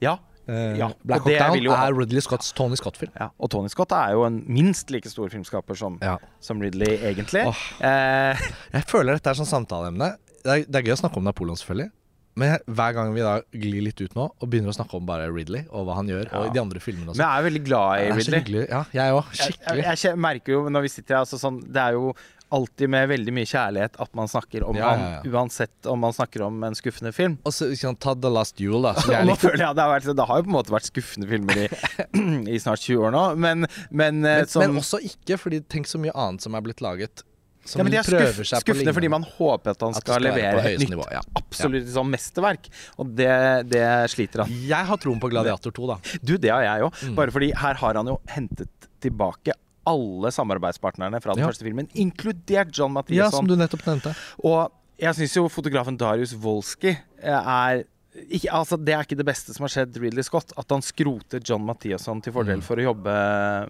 [0.00, 0.18] Ja,
[0.50, 3.12] Eh, Ja, Black Hawk Down jo- er Ridley Scotts Tony Scott-film.
[3.14, 6.16] Ja, og Tony Scott er jo en minst like stor filmskaper som, Ja.
[6.40, 7.44] som Ridley, egentlig.
[7.46, 7.60] Oh.
[7.86, 8.34] Eh,
[8.72, 10.16] Jeg føler dette er sånn samtaleemne.
[10.42, 11.90] Det er, det er gøy å snakke om Napoleon, selvfølgelig.
[12.38, 15.06] Men jeg, hver gang vi da glir litt ut nå og begynner å snakke om
[15.08, 16.52] bare Ridley og hva han gjør, og Ja.
[16.54, 17.18] de andre filmene også.
[17.18, 18.40] men sånn jeg er veldig glad i Det er så Ridley.
[18.40, 18.68] hyggelig.
[18.70, 19.24] Ja, jeg òg.
[19.24, 20.04] Jeg, jeg, Skikkelig.
[20.04, 22.14] jeg merker jo når vi sitter her altså sånn, Det er jo
[22.50, 26.00] alltid med veldig mye kjærlighet at man snakker om Ja, ja, ja, han, uansett om
[26.02, 27.38] man snakker om en skuffende film.
[27.46, 28.94] Og så ikke ta The Last Duel, da.
[28.98, 30.88] Som jeg nå føler jeg Det har, vært, det har jo på en måte vært
[30.90, 31.68] skuffende filmer i,
[32.54, 35.86] i snart 20 år nå, men, men, eh, Men, som men også ikke, fordi tenk
[35.86, 37.22] så mye annet som er blitt laget.
[37.70, 39.94] Som ja, men de er prøver skuff, seg på skuffende fordi man håper at han
[39.94, 41.22] skal, skal levere et nytt nivå, ja.
[41.38, 42.66] absolutt sånn mesterverk.
[42.98, 43.30] Og det,
[43.70, 44.54] det sliter han.
[44.66, 45.98] Jeg har troen på Gladiator 2, da.
[46.20, 47.02] Du, det har jeg òg.
[47.06, 47.16] Mm.
[47.20, 49.54] Bare fordi her har han jo hentet tilbake
[49.90, 51.48] alle samarbeidspartnerne fra den Ja.
[51.48, 54.14] første filmen, inkludert John Ja, som du nettopp nevnte.
[54.44, 59.54] Og jeg syns jo fotografen Darius Wolski er ikke, altså Det er ikke det beste
[59.54, 60.52] som har skjedd Ridley Scott.
[60.58, 62.64] At han skroter John Mathiasson til fordel Mm.
[62.66, 63.14] for å jobbe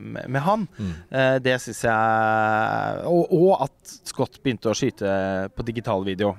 [0.00, 0.66] med, med han.
[0.78, 0.92] Mm.
[1.10, 6.34] Eh, det syns jeg og, og at Scott begynte å skyte på digital video.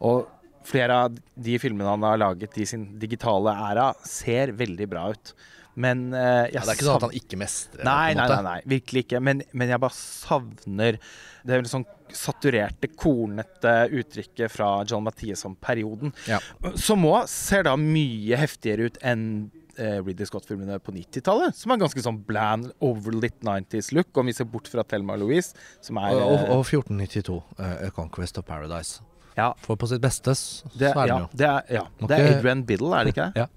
[0.00, 0.26] Og
[0.64, 5.34] flere av de filmene han har laget i sin digitale æra, ser veldig bra ut.
[5.74, 7.84] Men eh, jeg Ja, det er ikke sånn at han ikke mestrer.
[7.84, 9.20] Nei, nei, nei, nei, virkelig ikke.
[9.24, 10.98] Men, men jeg bare savner
[11.44, 16.38] det er sånn saturerte, kornete uttrykket fra John Mathieson-perioden, Ja.
[16.76, 21.56] Som òg ser da mye heftigere ut enn eh, Ridley Scott-filmene på 90-tallet.
[21.56, 25.96] Som er ganske sånn bland, overlit 90s-look, om vi ser bort fra Thelma Louise, som
[26.02, 29.00] er Og, og, eh, og 1492, uh, A Conquest of Paradise.
[29.36, 31.28] ja, For på sitt beste, så det, er den ja, jo.
[31.32, 33.46] det er, ja, det er Adrian Biddle, er det ikke det?
[33.46, 33.48] Ja.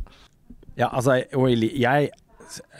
[0.76, 1.72] Ja, altså, jeg, li-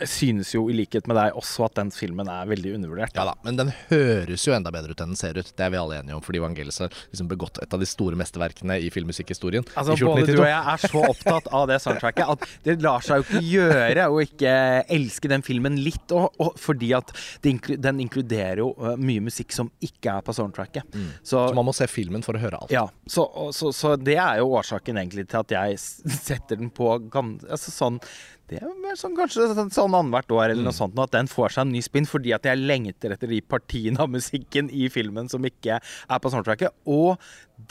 [0.00, 3.16] jeg synes jo i likhet med deg også at den filmen er veldig undervurdert.
[3.16, 5.50] Ja da, men den høres jo enda bedre ut enn den ser ut.
[5.56, 8.18] Det er vi alle enige om, fordi Vangelis har liksom begått et av de store
[8.18, 9.66] mesterverkene i filmmusikkhistorien.
[9.74, 13.22] Altså, både du og jeg er så opptatt av det soundtracket at det lar seg
[13.22, 14.54] jo ikke gjøre å ikke
[14.96, 17.12] elske den filmen litt, og, og fordi at
[17.46, 20.96] inklu, den inkluderer jo uh, mye musikk som ikke er på soundtracket.
[21.22, 22.72] Så, Så man må se filmen for å høre alt.
[22.74, 25.80] ja, så, så, så det er jo årsaken egentlig til at jeg
[26.28, 28.00] setter den på altså sånn
[28.48, 31.54] det er vel sånn, kanskje sånn, sånn annethvert år eller noe sånt, at den får
[31.56, 35.26] seg en ny spinn fordi at jeg lengter etter de partiene av musikken i filmen
[35.32, 36.70] som ikke er på soundtracket.
[36.86, 37.16] Og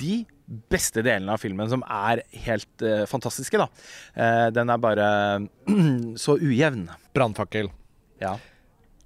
[0.02, 0.26] de
[0.70, 3.70] beste delene av filmen som er helt uh, fantastiske, da.
[4.18, 5.08] Uh, den er bare
[6.26, 6.90] så ujevn.
[7.16, 7.72] Brannfakkel.
[8.22, 8.36] Ja.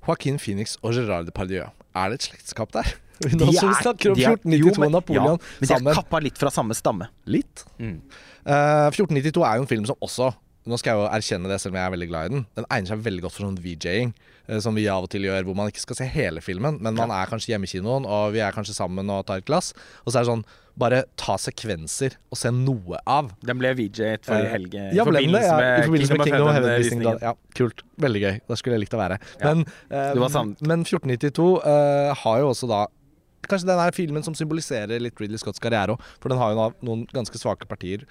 [0.08, 1.70] Joaquin Phoenix og Gerard Depardieu.
[1.94, 2.90] Er det et slektskap der?
[3.20, 5.70] De Nå som vi er- snakker om de er- 1492 jo, og Napoleon ja, Men
[5.70, 7.10] de er kappa litt fra samme stamme.
[7.30, 7.66] Litt.
[7.78, 7.98] Mm.
[8.48, 10.30] Uh, 1492 er jo en film som også
[10.68, 12.46] Nå skal jeg jo erkjenne det, selv om jeg er veldig glad i den.
[12.58, 14.12] Den egner seg veldig godt for sånn VJ-ing,
[14.48, 16.98] eh, som vi av og til gjør, hvor man ikke skal se hele filmen, men
[17.00, 19.72] man er kanskje hjemme i kinoen, og vi er kanskje sammen og tar et glass.
[20.04, 23.34] Og så er det sånn Bare ta sekvenser og se noe av.
[23.44, 26.48] Den ble VJ-et for helge i Ja, i forbindelse, ja, med, I forbindelse med Kingdom
[26.48, 27.10] of Heaven-visningen.
[27.10, 27.26] Heaven.
[27.26, 27.84] Ja, kult.
[28.00, 28.38] Veldig gøy.
[28.48, 29.18] Da skulle jeg likt å være.
[29.42, 29.50] Ja.
[29.50, 32.86] Men, eh, men 1492 eh, har jo også da
[33.50, 36.08] Kanskje den er filmen som symboliserer litt Ridley Scotts karriere òg.
[36.22, 38.04] For den har jo noen ganske svake partier.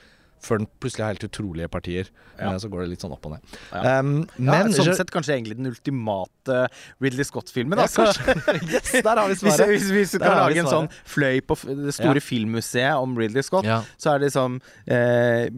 [0.44, 2.10] Før den plutselig har helt utrolige partier.
[2.38, 2.52] Ja.
[2.62, 3.54] Så går det litt sånn opp og ned.
[3.72, 3.98] Ja.
[3.98, 6.58] Um, Men ja, sånn sett kanskje egentlig den ultimate
[7.02, 7.78] Ridley Scott-filmen.
[7.82, 8.06] Altså.
[8.68, 9.68] Yes, der har vi svaret.
[9.70, 13.66] hvis, hvis du kan lage en sånn fløy på det store filmmuseet om Ridley Scott,
[13.98, 14.58] så er det liksom
[14.90, 15.48] eh,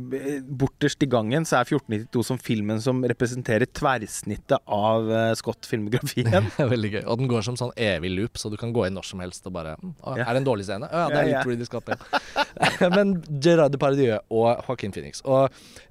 [0.61, 6.51] Borterst i gangen så er 1492 som filmen som representerer tverrsnittet av eh, Scott-filmografien.
[6.75, 7.03] Veldig gøy.
[7.05, 9.47] Og den går som sånn evig loop, så du kan gå inn når som helst
[9.51, 9.77] og bare.
[10.17, 10.89] Er det en dårlig scene?
[10.89, 11.51] Å ja, det er litt.
[11.51, 12.89] Ridley Scott, ja.
[12.95, 15.21] Men Gerard Depardieu og Joaquin Phoenix.
[15.27, 15.51] Og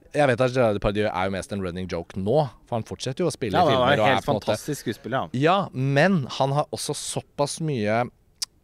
[0.10, 3.22] jeg vet at Gerard Depardieu er jo mest en running joke nå, for han fortsetter
[3.22, 4.00] jo å spille Ja, i filmer.
[4.00, 5.44] Ja, helt fantastisk skuespiller, ja.
[5.44, 8.00] Ja, men han har også såpass mye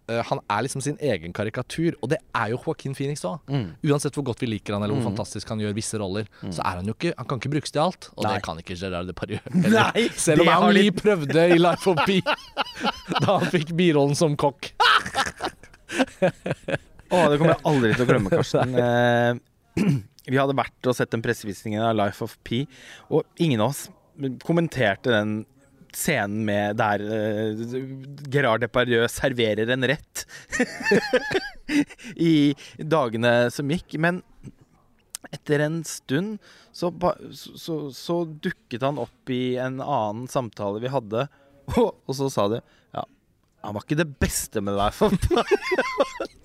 [0.10, 3.46] uh, Han er liksom sin egen karikatur, og det er jo Joaquin Phoenix òg.
[3.54, 3.68] Mm.
[3.92, 6.82] Uansett hvor godt vi liker han, eller hvor fantastisk han gjør visse roller, så er
[6.82, 8.34] han jo ikke Han kan ikke brukes til alt, og Nei.
[8.40, 9.40] det kan ikke Gerard Depardieu.
[9.78, 12.22] Nei, Selv om han har litt- prøvde i Life of Pi,
[13.22, 14.74] da han fikk birollen som kokk.
[17.06, 18.80] Å, det kommer jeg aldri til å glemme, Karsten.
[20.32, 22.64] Vi hadde vært og sett den pressevisningen av Life of Pi,
[23.14, 23.86] og ingen av oss
[24.46, 25.44] kommenterte den
[25.96, 27.66] scenen med der uh,
[28.32, 30.26] Gerard Depardieu serverer en rett
[32.16, 33.98] i dagene som gikk.
[34.02, 34.22] Men
[35.34, 36.38] etter en stund
[36.76, 36.92] så,
[37.32, 41.28] så, så, dukket han opp i en annen samtale vi hadde,
[41.80, 42.62] og, og så sa de
[42.96, 43.06] ja,
[43.66, 45.16] han var ikke det beste med deg, for.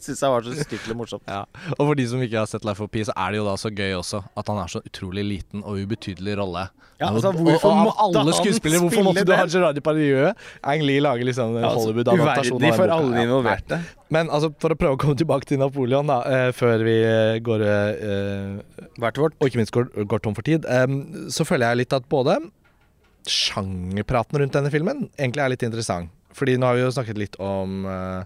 [0.04, 1.24] Syns jeg var så stykkelig morsomt.
[1.28, 1.44] Ja.
[1.76, 3.54] Og for de som ikke har sett Life of Pi, så er det jo da
[3.60, 6.68] så gøy også at han er så utrolig liten og ubetydelig rolle.
[7.00, 9.52] Ja, altså, Og- hvorfor og av måtte alle skuespillere, hvorfor måtte du ha det?
[9.54, 10.34] Gerard Depardieu?
[10.62, 13.78] Ang Lee lager liksom en Ja, altså, Hollywood-adaptasjon Uverdig for alle involverte.
[13.80, 14.04] Ja.
[14.10, 17.38] Men altså, for å prøve å komme tilbake til Napoleon, da, eh, før vi eh,
[17.40, 19.32] går eh, Hvert vårt.
[19.40, 22.36] Og ikke minst går, går tom for tid, em, så føler jeg litt at både
[23.28, 26.10] sjangerpraten rundt denne filmen egentlig er litt interessant.
[26.36, 28.22] Fordi nå har vi jo snakket litt om uh,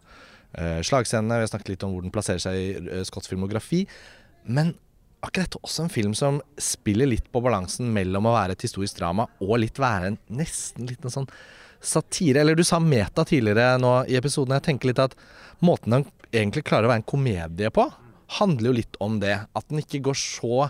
[0.86, 3.84] slagscenene, vi har snakket litt om hvor den plasserer seg i uh, Scotts filmografi.
[4.44, 4.74] Men
[5.24, 8.98] akkurat dette også en film som spiller litt på balansen mellom å være et historisk
[9.00, 11.30] drama og litt være en nesten litt en sånn
[11.84, 12.42] satire?
[12.42, 14.56] Eller du sa meta tidligere nå i episoden.
[14.58, 15.16] Jeg tenker litt at
[15.64, 17.88] måten den egentlig klarer å være en komedie på,
[18.38, 19.36] handler jo litt om det.
[19.54, 20.68] At den ikke går så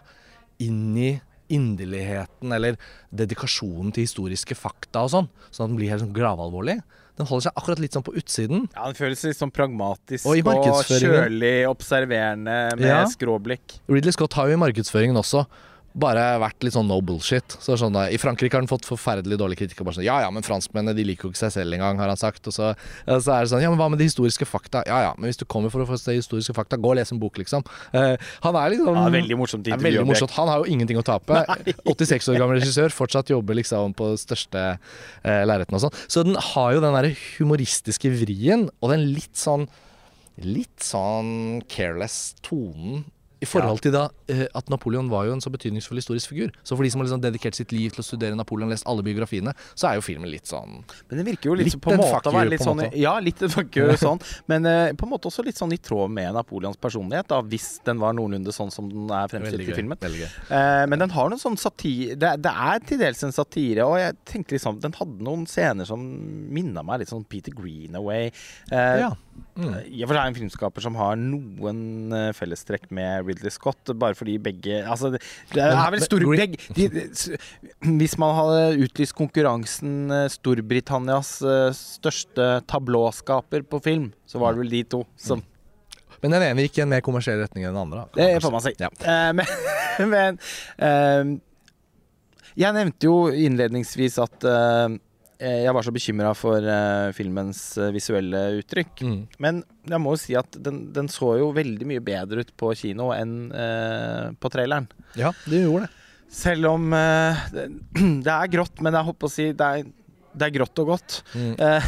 [0.62, 1.12] inn i
[1.54, 2.78] inderligheten eller
[3.14, 5.32] dedikasjonen til historiske fakta og sånn.
[5.50, 6.78] Sånn at den blir helt sånn gravalvorlig.
[7.16, 8.64] Den holder seg akkurat litt sånn på utsiden.
[8.74, 13.04] Ja, Den føles litt sånn pragmatisk Og og, kjølig observerende med Ja.
[13.06, 13.78] skråblikk.
[13.88, 15.46] Ridley Scott har jo i markedsføringen også
[15.94, 17.54] bare vært litt sånn no bullshit.
[17.62, 19.82] Så sånn, I Frankrike har den fått forferdelig dårlig kritikk.
[19.82, 22.10] Og bare sånn, ja ja, men franskmennene de liker jo ikke seg selv engang, har
[22.10, 22.42] han sagt.
[22.50, 24.82] Og så, og så er det sånn, ja men hva med de historiske fakta?
[24.90, 27.14] Ja ja, men hvis du kommer for å få se historiske fakta, gå og les
[27.14, 27.62] en bok, liksom.
[27.94, 28.14] Uh,
[28.46, 30.02] han er liksom Ja, veldig morsomt intervju.
[30.02, 30.34] er morsomt.
[30.40, 31.44] Han har jo ingenting å tape.
[31.94, 35.98] 86 år gammel regissør, fortsatt jobber liksom på største uh, lerretene og sånn.
[36.10, 39.68] Så den har jo den derre humoristiske vrien, og den litt sånn
[40.42, 43.04] Litt sånn careless tonen
[43.42, 46.52] i forhold til da eh, at Napoleon var jo en så betydningsfull historisk figur.
[46.62, 49.02] Så for de som har liksom dedikert sitt liv til å studere Napoleon, lest alle
[49.04, 50.78] biografiene, så er jo filmen litt sånn
[51.10, 52.98] Men den virker jo litt, Litt på en måte å være litt sånn måte.
[53.00, 55.80] Ja, litt en fuck you sånn, men eh, på en måte også litt sånn i
[55.82, 59.76] tråd med Napoleons personlighet, da, hvis den var noenlunde sånn som den er fremstilt i
[59.76, 59.98] filmen.
[60.04, 63.98] Eh, men den har noen sånn satire det, det er til dels en satire, og
[64.00, 66.00] jeg tenkte liksom Den hadde noen scener som
[66.54, 68.30] minna meg litt sånn Peter Greenaway.
[68.70, 69.12] Eh, Ja.
[69.58, 69.72] Mm.
[69.90, 74.16] I og for seg en filmskaper som har noen eh, fellestrekk med Ridley Scott, bare
[74.18, 75.20] fordi begge Altså, det,
[75.54, 77.38] det er vel store begge, de, de,
[78.00, 84.64] Hvis man hadde utlyst konkurransen eh, Storbritannias eh, største tablåskaper på film, så var det
[84.64, 85.42] vel de to som
[86.22, 88.04] Men den ene gikk i en mer kommersiell retning enn den andre.
[88.04, 88.20] da.
[88.20, 88.74] Det får man si.
[88.80, 88.92] Ja.
[89.04, 89.46] Eh, men
[90.14, 90.38] men
[92.54, 94.46] jeg nevnte jo innledningsvis at
[95.40, 99.02] jeg var så bekymra for uh, filmens eh, visuelle uttrykk.
[99.02, 99.18] Mm.
[99.42, 102.70] Men jeg må jo si at den, den så jo veldig mye bedre ut på
[102.78, 104.88] kino enn uh, på traileren.
[105.18, 106.00] Ja, det gjorde det.
[106.34, 107.68] Selv om uh, det,
[108.26, 109.92] det er grått, men jeg håper å si det er,
[110.34, 111.20] det er grått og godt.
[111.34, 111.54] Mm.
[111.58, 111.82] Eh,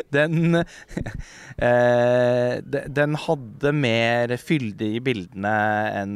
[0.16, 0.56] den
[1.68, 5.56] eh, Den hadde mer fylde i bildene
[6.02, 6.14] enn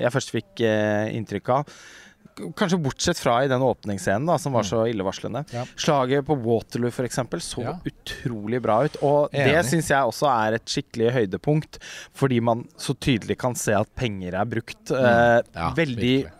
[0.00, 1.76] jeg først fikk eh, inntrykk av.
[2.58, 5.44] Kanskje bortsett fra i den åpningsscenen, da, som var så illevarslende.
[5.54, 5.64] Ja.
[5.76, 7.78] Slaget på Waterloo eksempel så Ja.
[7.86, 8.96] utrolig bra ut.
[9.02, 9.64] Og det Enig.
[9.70, 11.78] syns jeg også er et skikkelig høydepunkt,
[12.12, 14.90] fordi man så tydelig kan se at penger er brukt.
[14.90, 16.30] Eh, Ja, veldig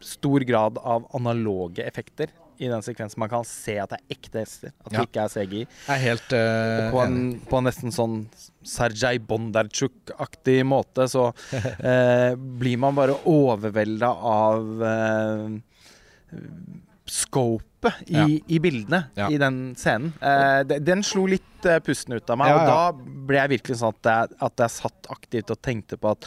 [0.00, 3.18] stor grad av analoge effekter i den sekvensen.
[3.20, 4.98] Man kan se at det er ekte hester, at Ja.
[5.00, 5.62] det ikke er CGI.
[5.66, 7.18] Jeg er helt uh, på en,
[7.50, 8.16] på en nesten sånn
[8.66, 15.56] Sergej Bondarchuk-aktig måte så uh, blir man bare overvelda av uh,
[17.06, 18.26] scopet i, Ja.
[18.26, 19.28] i bildene Ja.
[19.30, 20.12] i den scenen.
[20.22, 21.42] Uh, de- den slo litt
[21.86, 22.92] pusten ut av meg, og da
[23.26, 26.26] ble jeg virkelig sånn at jeg, at jeg satt aktivt og tenkte på at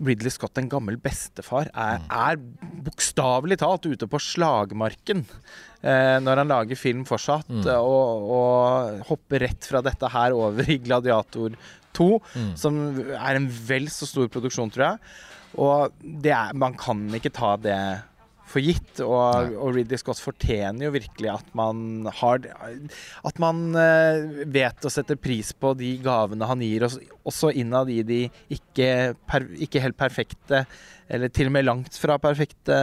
[0.00, 2.10] Ridley Scott, en gammel bestefar, er, Mm.
[2.10, 2.36] er
[2.86, 5.24] bokstavelig talt ute på slagmarken
[5.82, 7.66] eh, når han lager film fortsatt, Mm.
[7.66, 11.54] eh, og, og hopper rett fra dette her over i Gladiator
[11.96, 12.56] 2, Mm.
[12.56, 14.98] som er en vel så stor produksjon, tror jeg.
[15.58, 15.92] Og
[16.22, 18.02] det er, man kan ikke ta det
[18.50, 19.02] for gitt.
[19.04, 22.46] Og, og Ridley Scott fortjener jo virkelig at man har
[23.26, 28.00] At man eh, vet å sette pris på de gavene han gir også innad i
[28.06, 30.64] de ikke, per, ikke helt perfekte,
[31.10, 32.78] eller til og med langt fra perfekte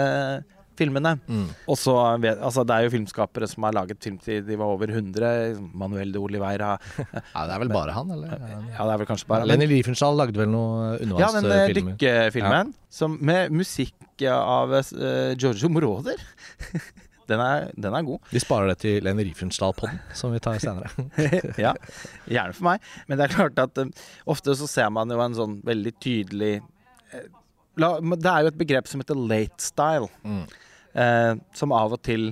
[0.79, 1.15] filmene.
[1.27, 1.47] Mm.
[1.67, 1.93] Og så
[2.37, 5.57] altså Det er jo filmskapere som har laget film til de var over 100.
[5.73, 6.75] Manuel de Oliveira.
[7.35, 8.33] Ja, det er vel bare han, eller?
[8.73, 9.51] Ja, det er vel kanskje bare han.
[9.51, 11.97] Lenny Riefenstahl lagde vel noe Ja, den eh, undervannsfilmer?
[11.97, 13.93] dykkefilmen som- med musikk
[14.31, 16.17] av uh, Giorgio Moroder.
[17.29, 18.19] den, er, den er god.
[18.33, 20.89] Vi sparer det til Lenny Riefenstahl-podden, som vi tar senere.
[21.65, 21.73] ja,
[22.25, 22.85] gjerne for meg.
[23.09, 23.91] Men det er klart at um,
[24.33, 26.53] ofte så ser man jo en sånn veldig tydelig
[27.13, 27.27] uh,
[27.77, 30.45] la, Det er jo et begrep som heter late style, Mm.
[30.97, 32.31] Eh, som av og til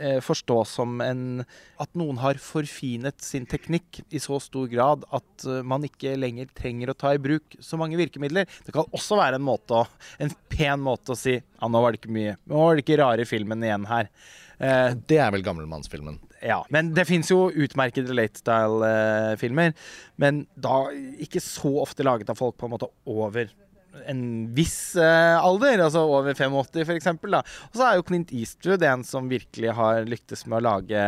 [0.00, 1.44] eh, forstås som en
[1.80, 6.50] At noen har forfinet sin teknikk i så stor grad at eh, man ikke lenger
[6.56, 8.48] trenger å ta i bruk så mange virkemidler.
[8.66, 9.84] Det kan også være en måte
[10.20, 13.00] En pen måte å si Ja, nå var det ikke mye Nå var det ikke
[13.02, 14.10] rare filmen igjen her.
[14.60, 16.18] Eh, Det er vel gammelmannsfilmen.
[16.42, 19.74] ja, men det fins jo utmerkede late style-filmer.
[20.16, 20.86] men da
[21.20, 23.50] ikke så ofte laget av folk på en måte over
[24.06, 24.20] en
[24.54, 27.08] viss eh, alder, altså over 85 f.eks.
[27.10, 31.00] Og så er jo Clint Eastwood en som virkelig har lyktes med å lage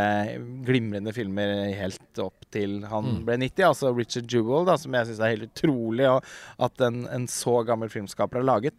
[0.66, 3.20] glimrende filmer helt opp til han Mm.
[3.26, 3.64] ble 90.
[3.68, 6.08] Altså Richard Jewell, da, som jeg syns er helt utrolig
[6.58, 8.74] at en, en så gammel filmskaper har laget.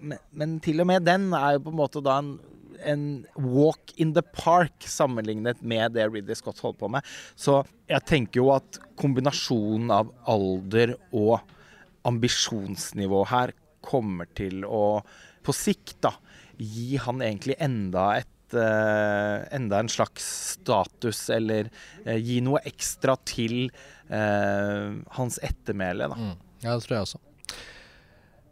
[0.00, 2.38] Men, men til og med den er jo på en måte da en
[2.80, 7.04] en walk in the park sammenlignet med det Ridley Scott holdt på med.
[7.36, 7.58] Så
[7.90, 11.42] jeg tenker jo at kombinasjonen av alder og
[12.08, 15.00] ambisjonsnivå her kommer til å
[15.44, 16.12] på sikt da
[16.60, 20.26] gi han egentlig enda et eh, enda en slags
[20.56, 21.70] status, eller
[22.04, 23.70] eh, gi noe ekstra til
[24.12, 26.10] eh, hans ettermæle.
[26.12, 26.34] Mm.
[26.60, 27.22] Ja, det tror jeg også.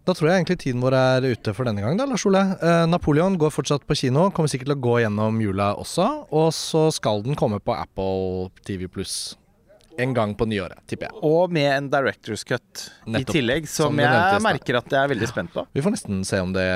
[0.09, 2.41] Da tror jeg egentlig tiden vår er ute for denne gang, da, Lars Ole.
[2.65, 6.07] Eh, Napoleon går fortsatt på kino, kommer sikkert til å gå gjennom jula også.
[6.33, 9.37] Og så skal den komme på Apple TV pluss
[9.99, 11.21] en gang på nyåret, tipper jeg.
[11.27, 13.21] Og med en director's cut Nettopp.
[13.21, 15.65] i tillegg, som, Som jeg merker at jeg er veldig spent på.
[15.75, 16.67] Vi får nesten se om det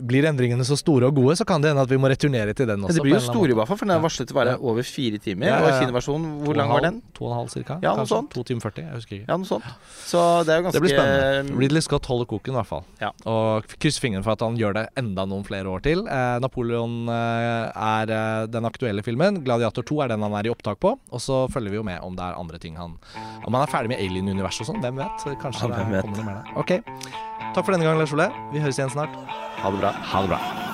[0.00, 2.68] blir endringene så store og gode, så kan det hende at vi må returnere til
[2.70, 2.94] den også.
[2.94, 4.54] Men det blir jo store, i hvert fall, for den er varslet til å være
[4.54, 4.60] Ja.
[4.70, 5.46] over fire timer.
[5.50, 7.02] Ja, ja, Og i kinoversjonen, hvor lang var den?
[7.18, 7.78] To og en halv cirka?
[7.82, 8.30] Ja, noe sånt.
[8.32, 9.28] To timer 40, jeg husker ikke.
[9.28, 9.64] Ja, noe sånt.
[10.06, 11.58] Så det er jo ganske Det blir spennende.
[11.60, 12.84] Ridley Scott holder koken, i hvert fall.
[13.02, 13.10] Ja.
[13.26, 16.06] Og kryss fingeren for at han gjør det enda noen flere år til.
[16.08, 19.42] Eh, Napoleon eh, er eh, den aktuelle filmen.
[19.44, 20.96] Gladiator 2 er den han er i opptak på.
[21.10, 22.96] Og så følger vi jo med om det er andre ting han
[23.46, 24.80] Om han er ferdig med Alien-universet og sånn.
[24.84, 25.26] Hvem vet?
[25.42, 26.04] Kanskje Ja, hvem det vet.
[26.04, 26.56] kommer noe mer der.
[26.56, 27.54] Ok.
[27.54, 28.30] Takk for denne gang, Lars Ole.
[28.52, 29.14] Vi høres igjen snart.
[29.60, 29.90] Ha det bra.
[29.92, 30.69] Ha det bra.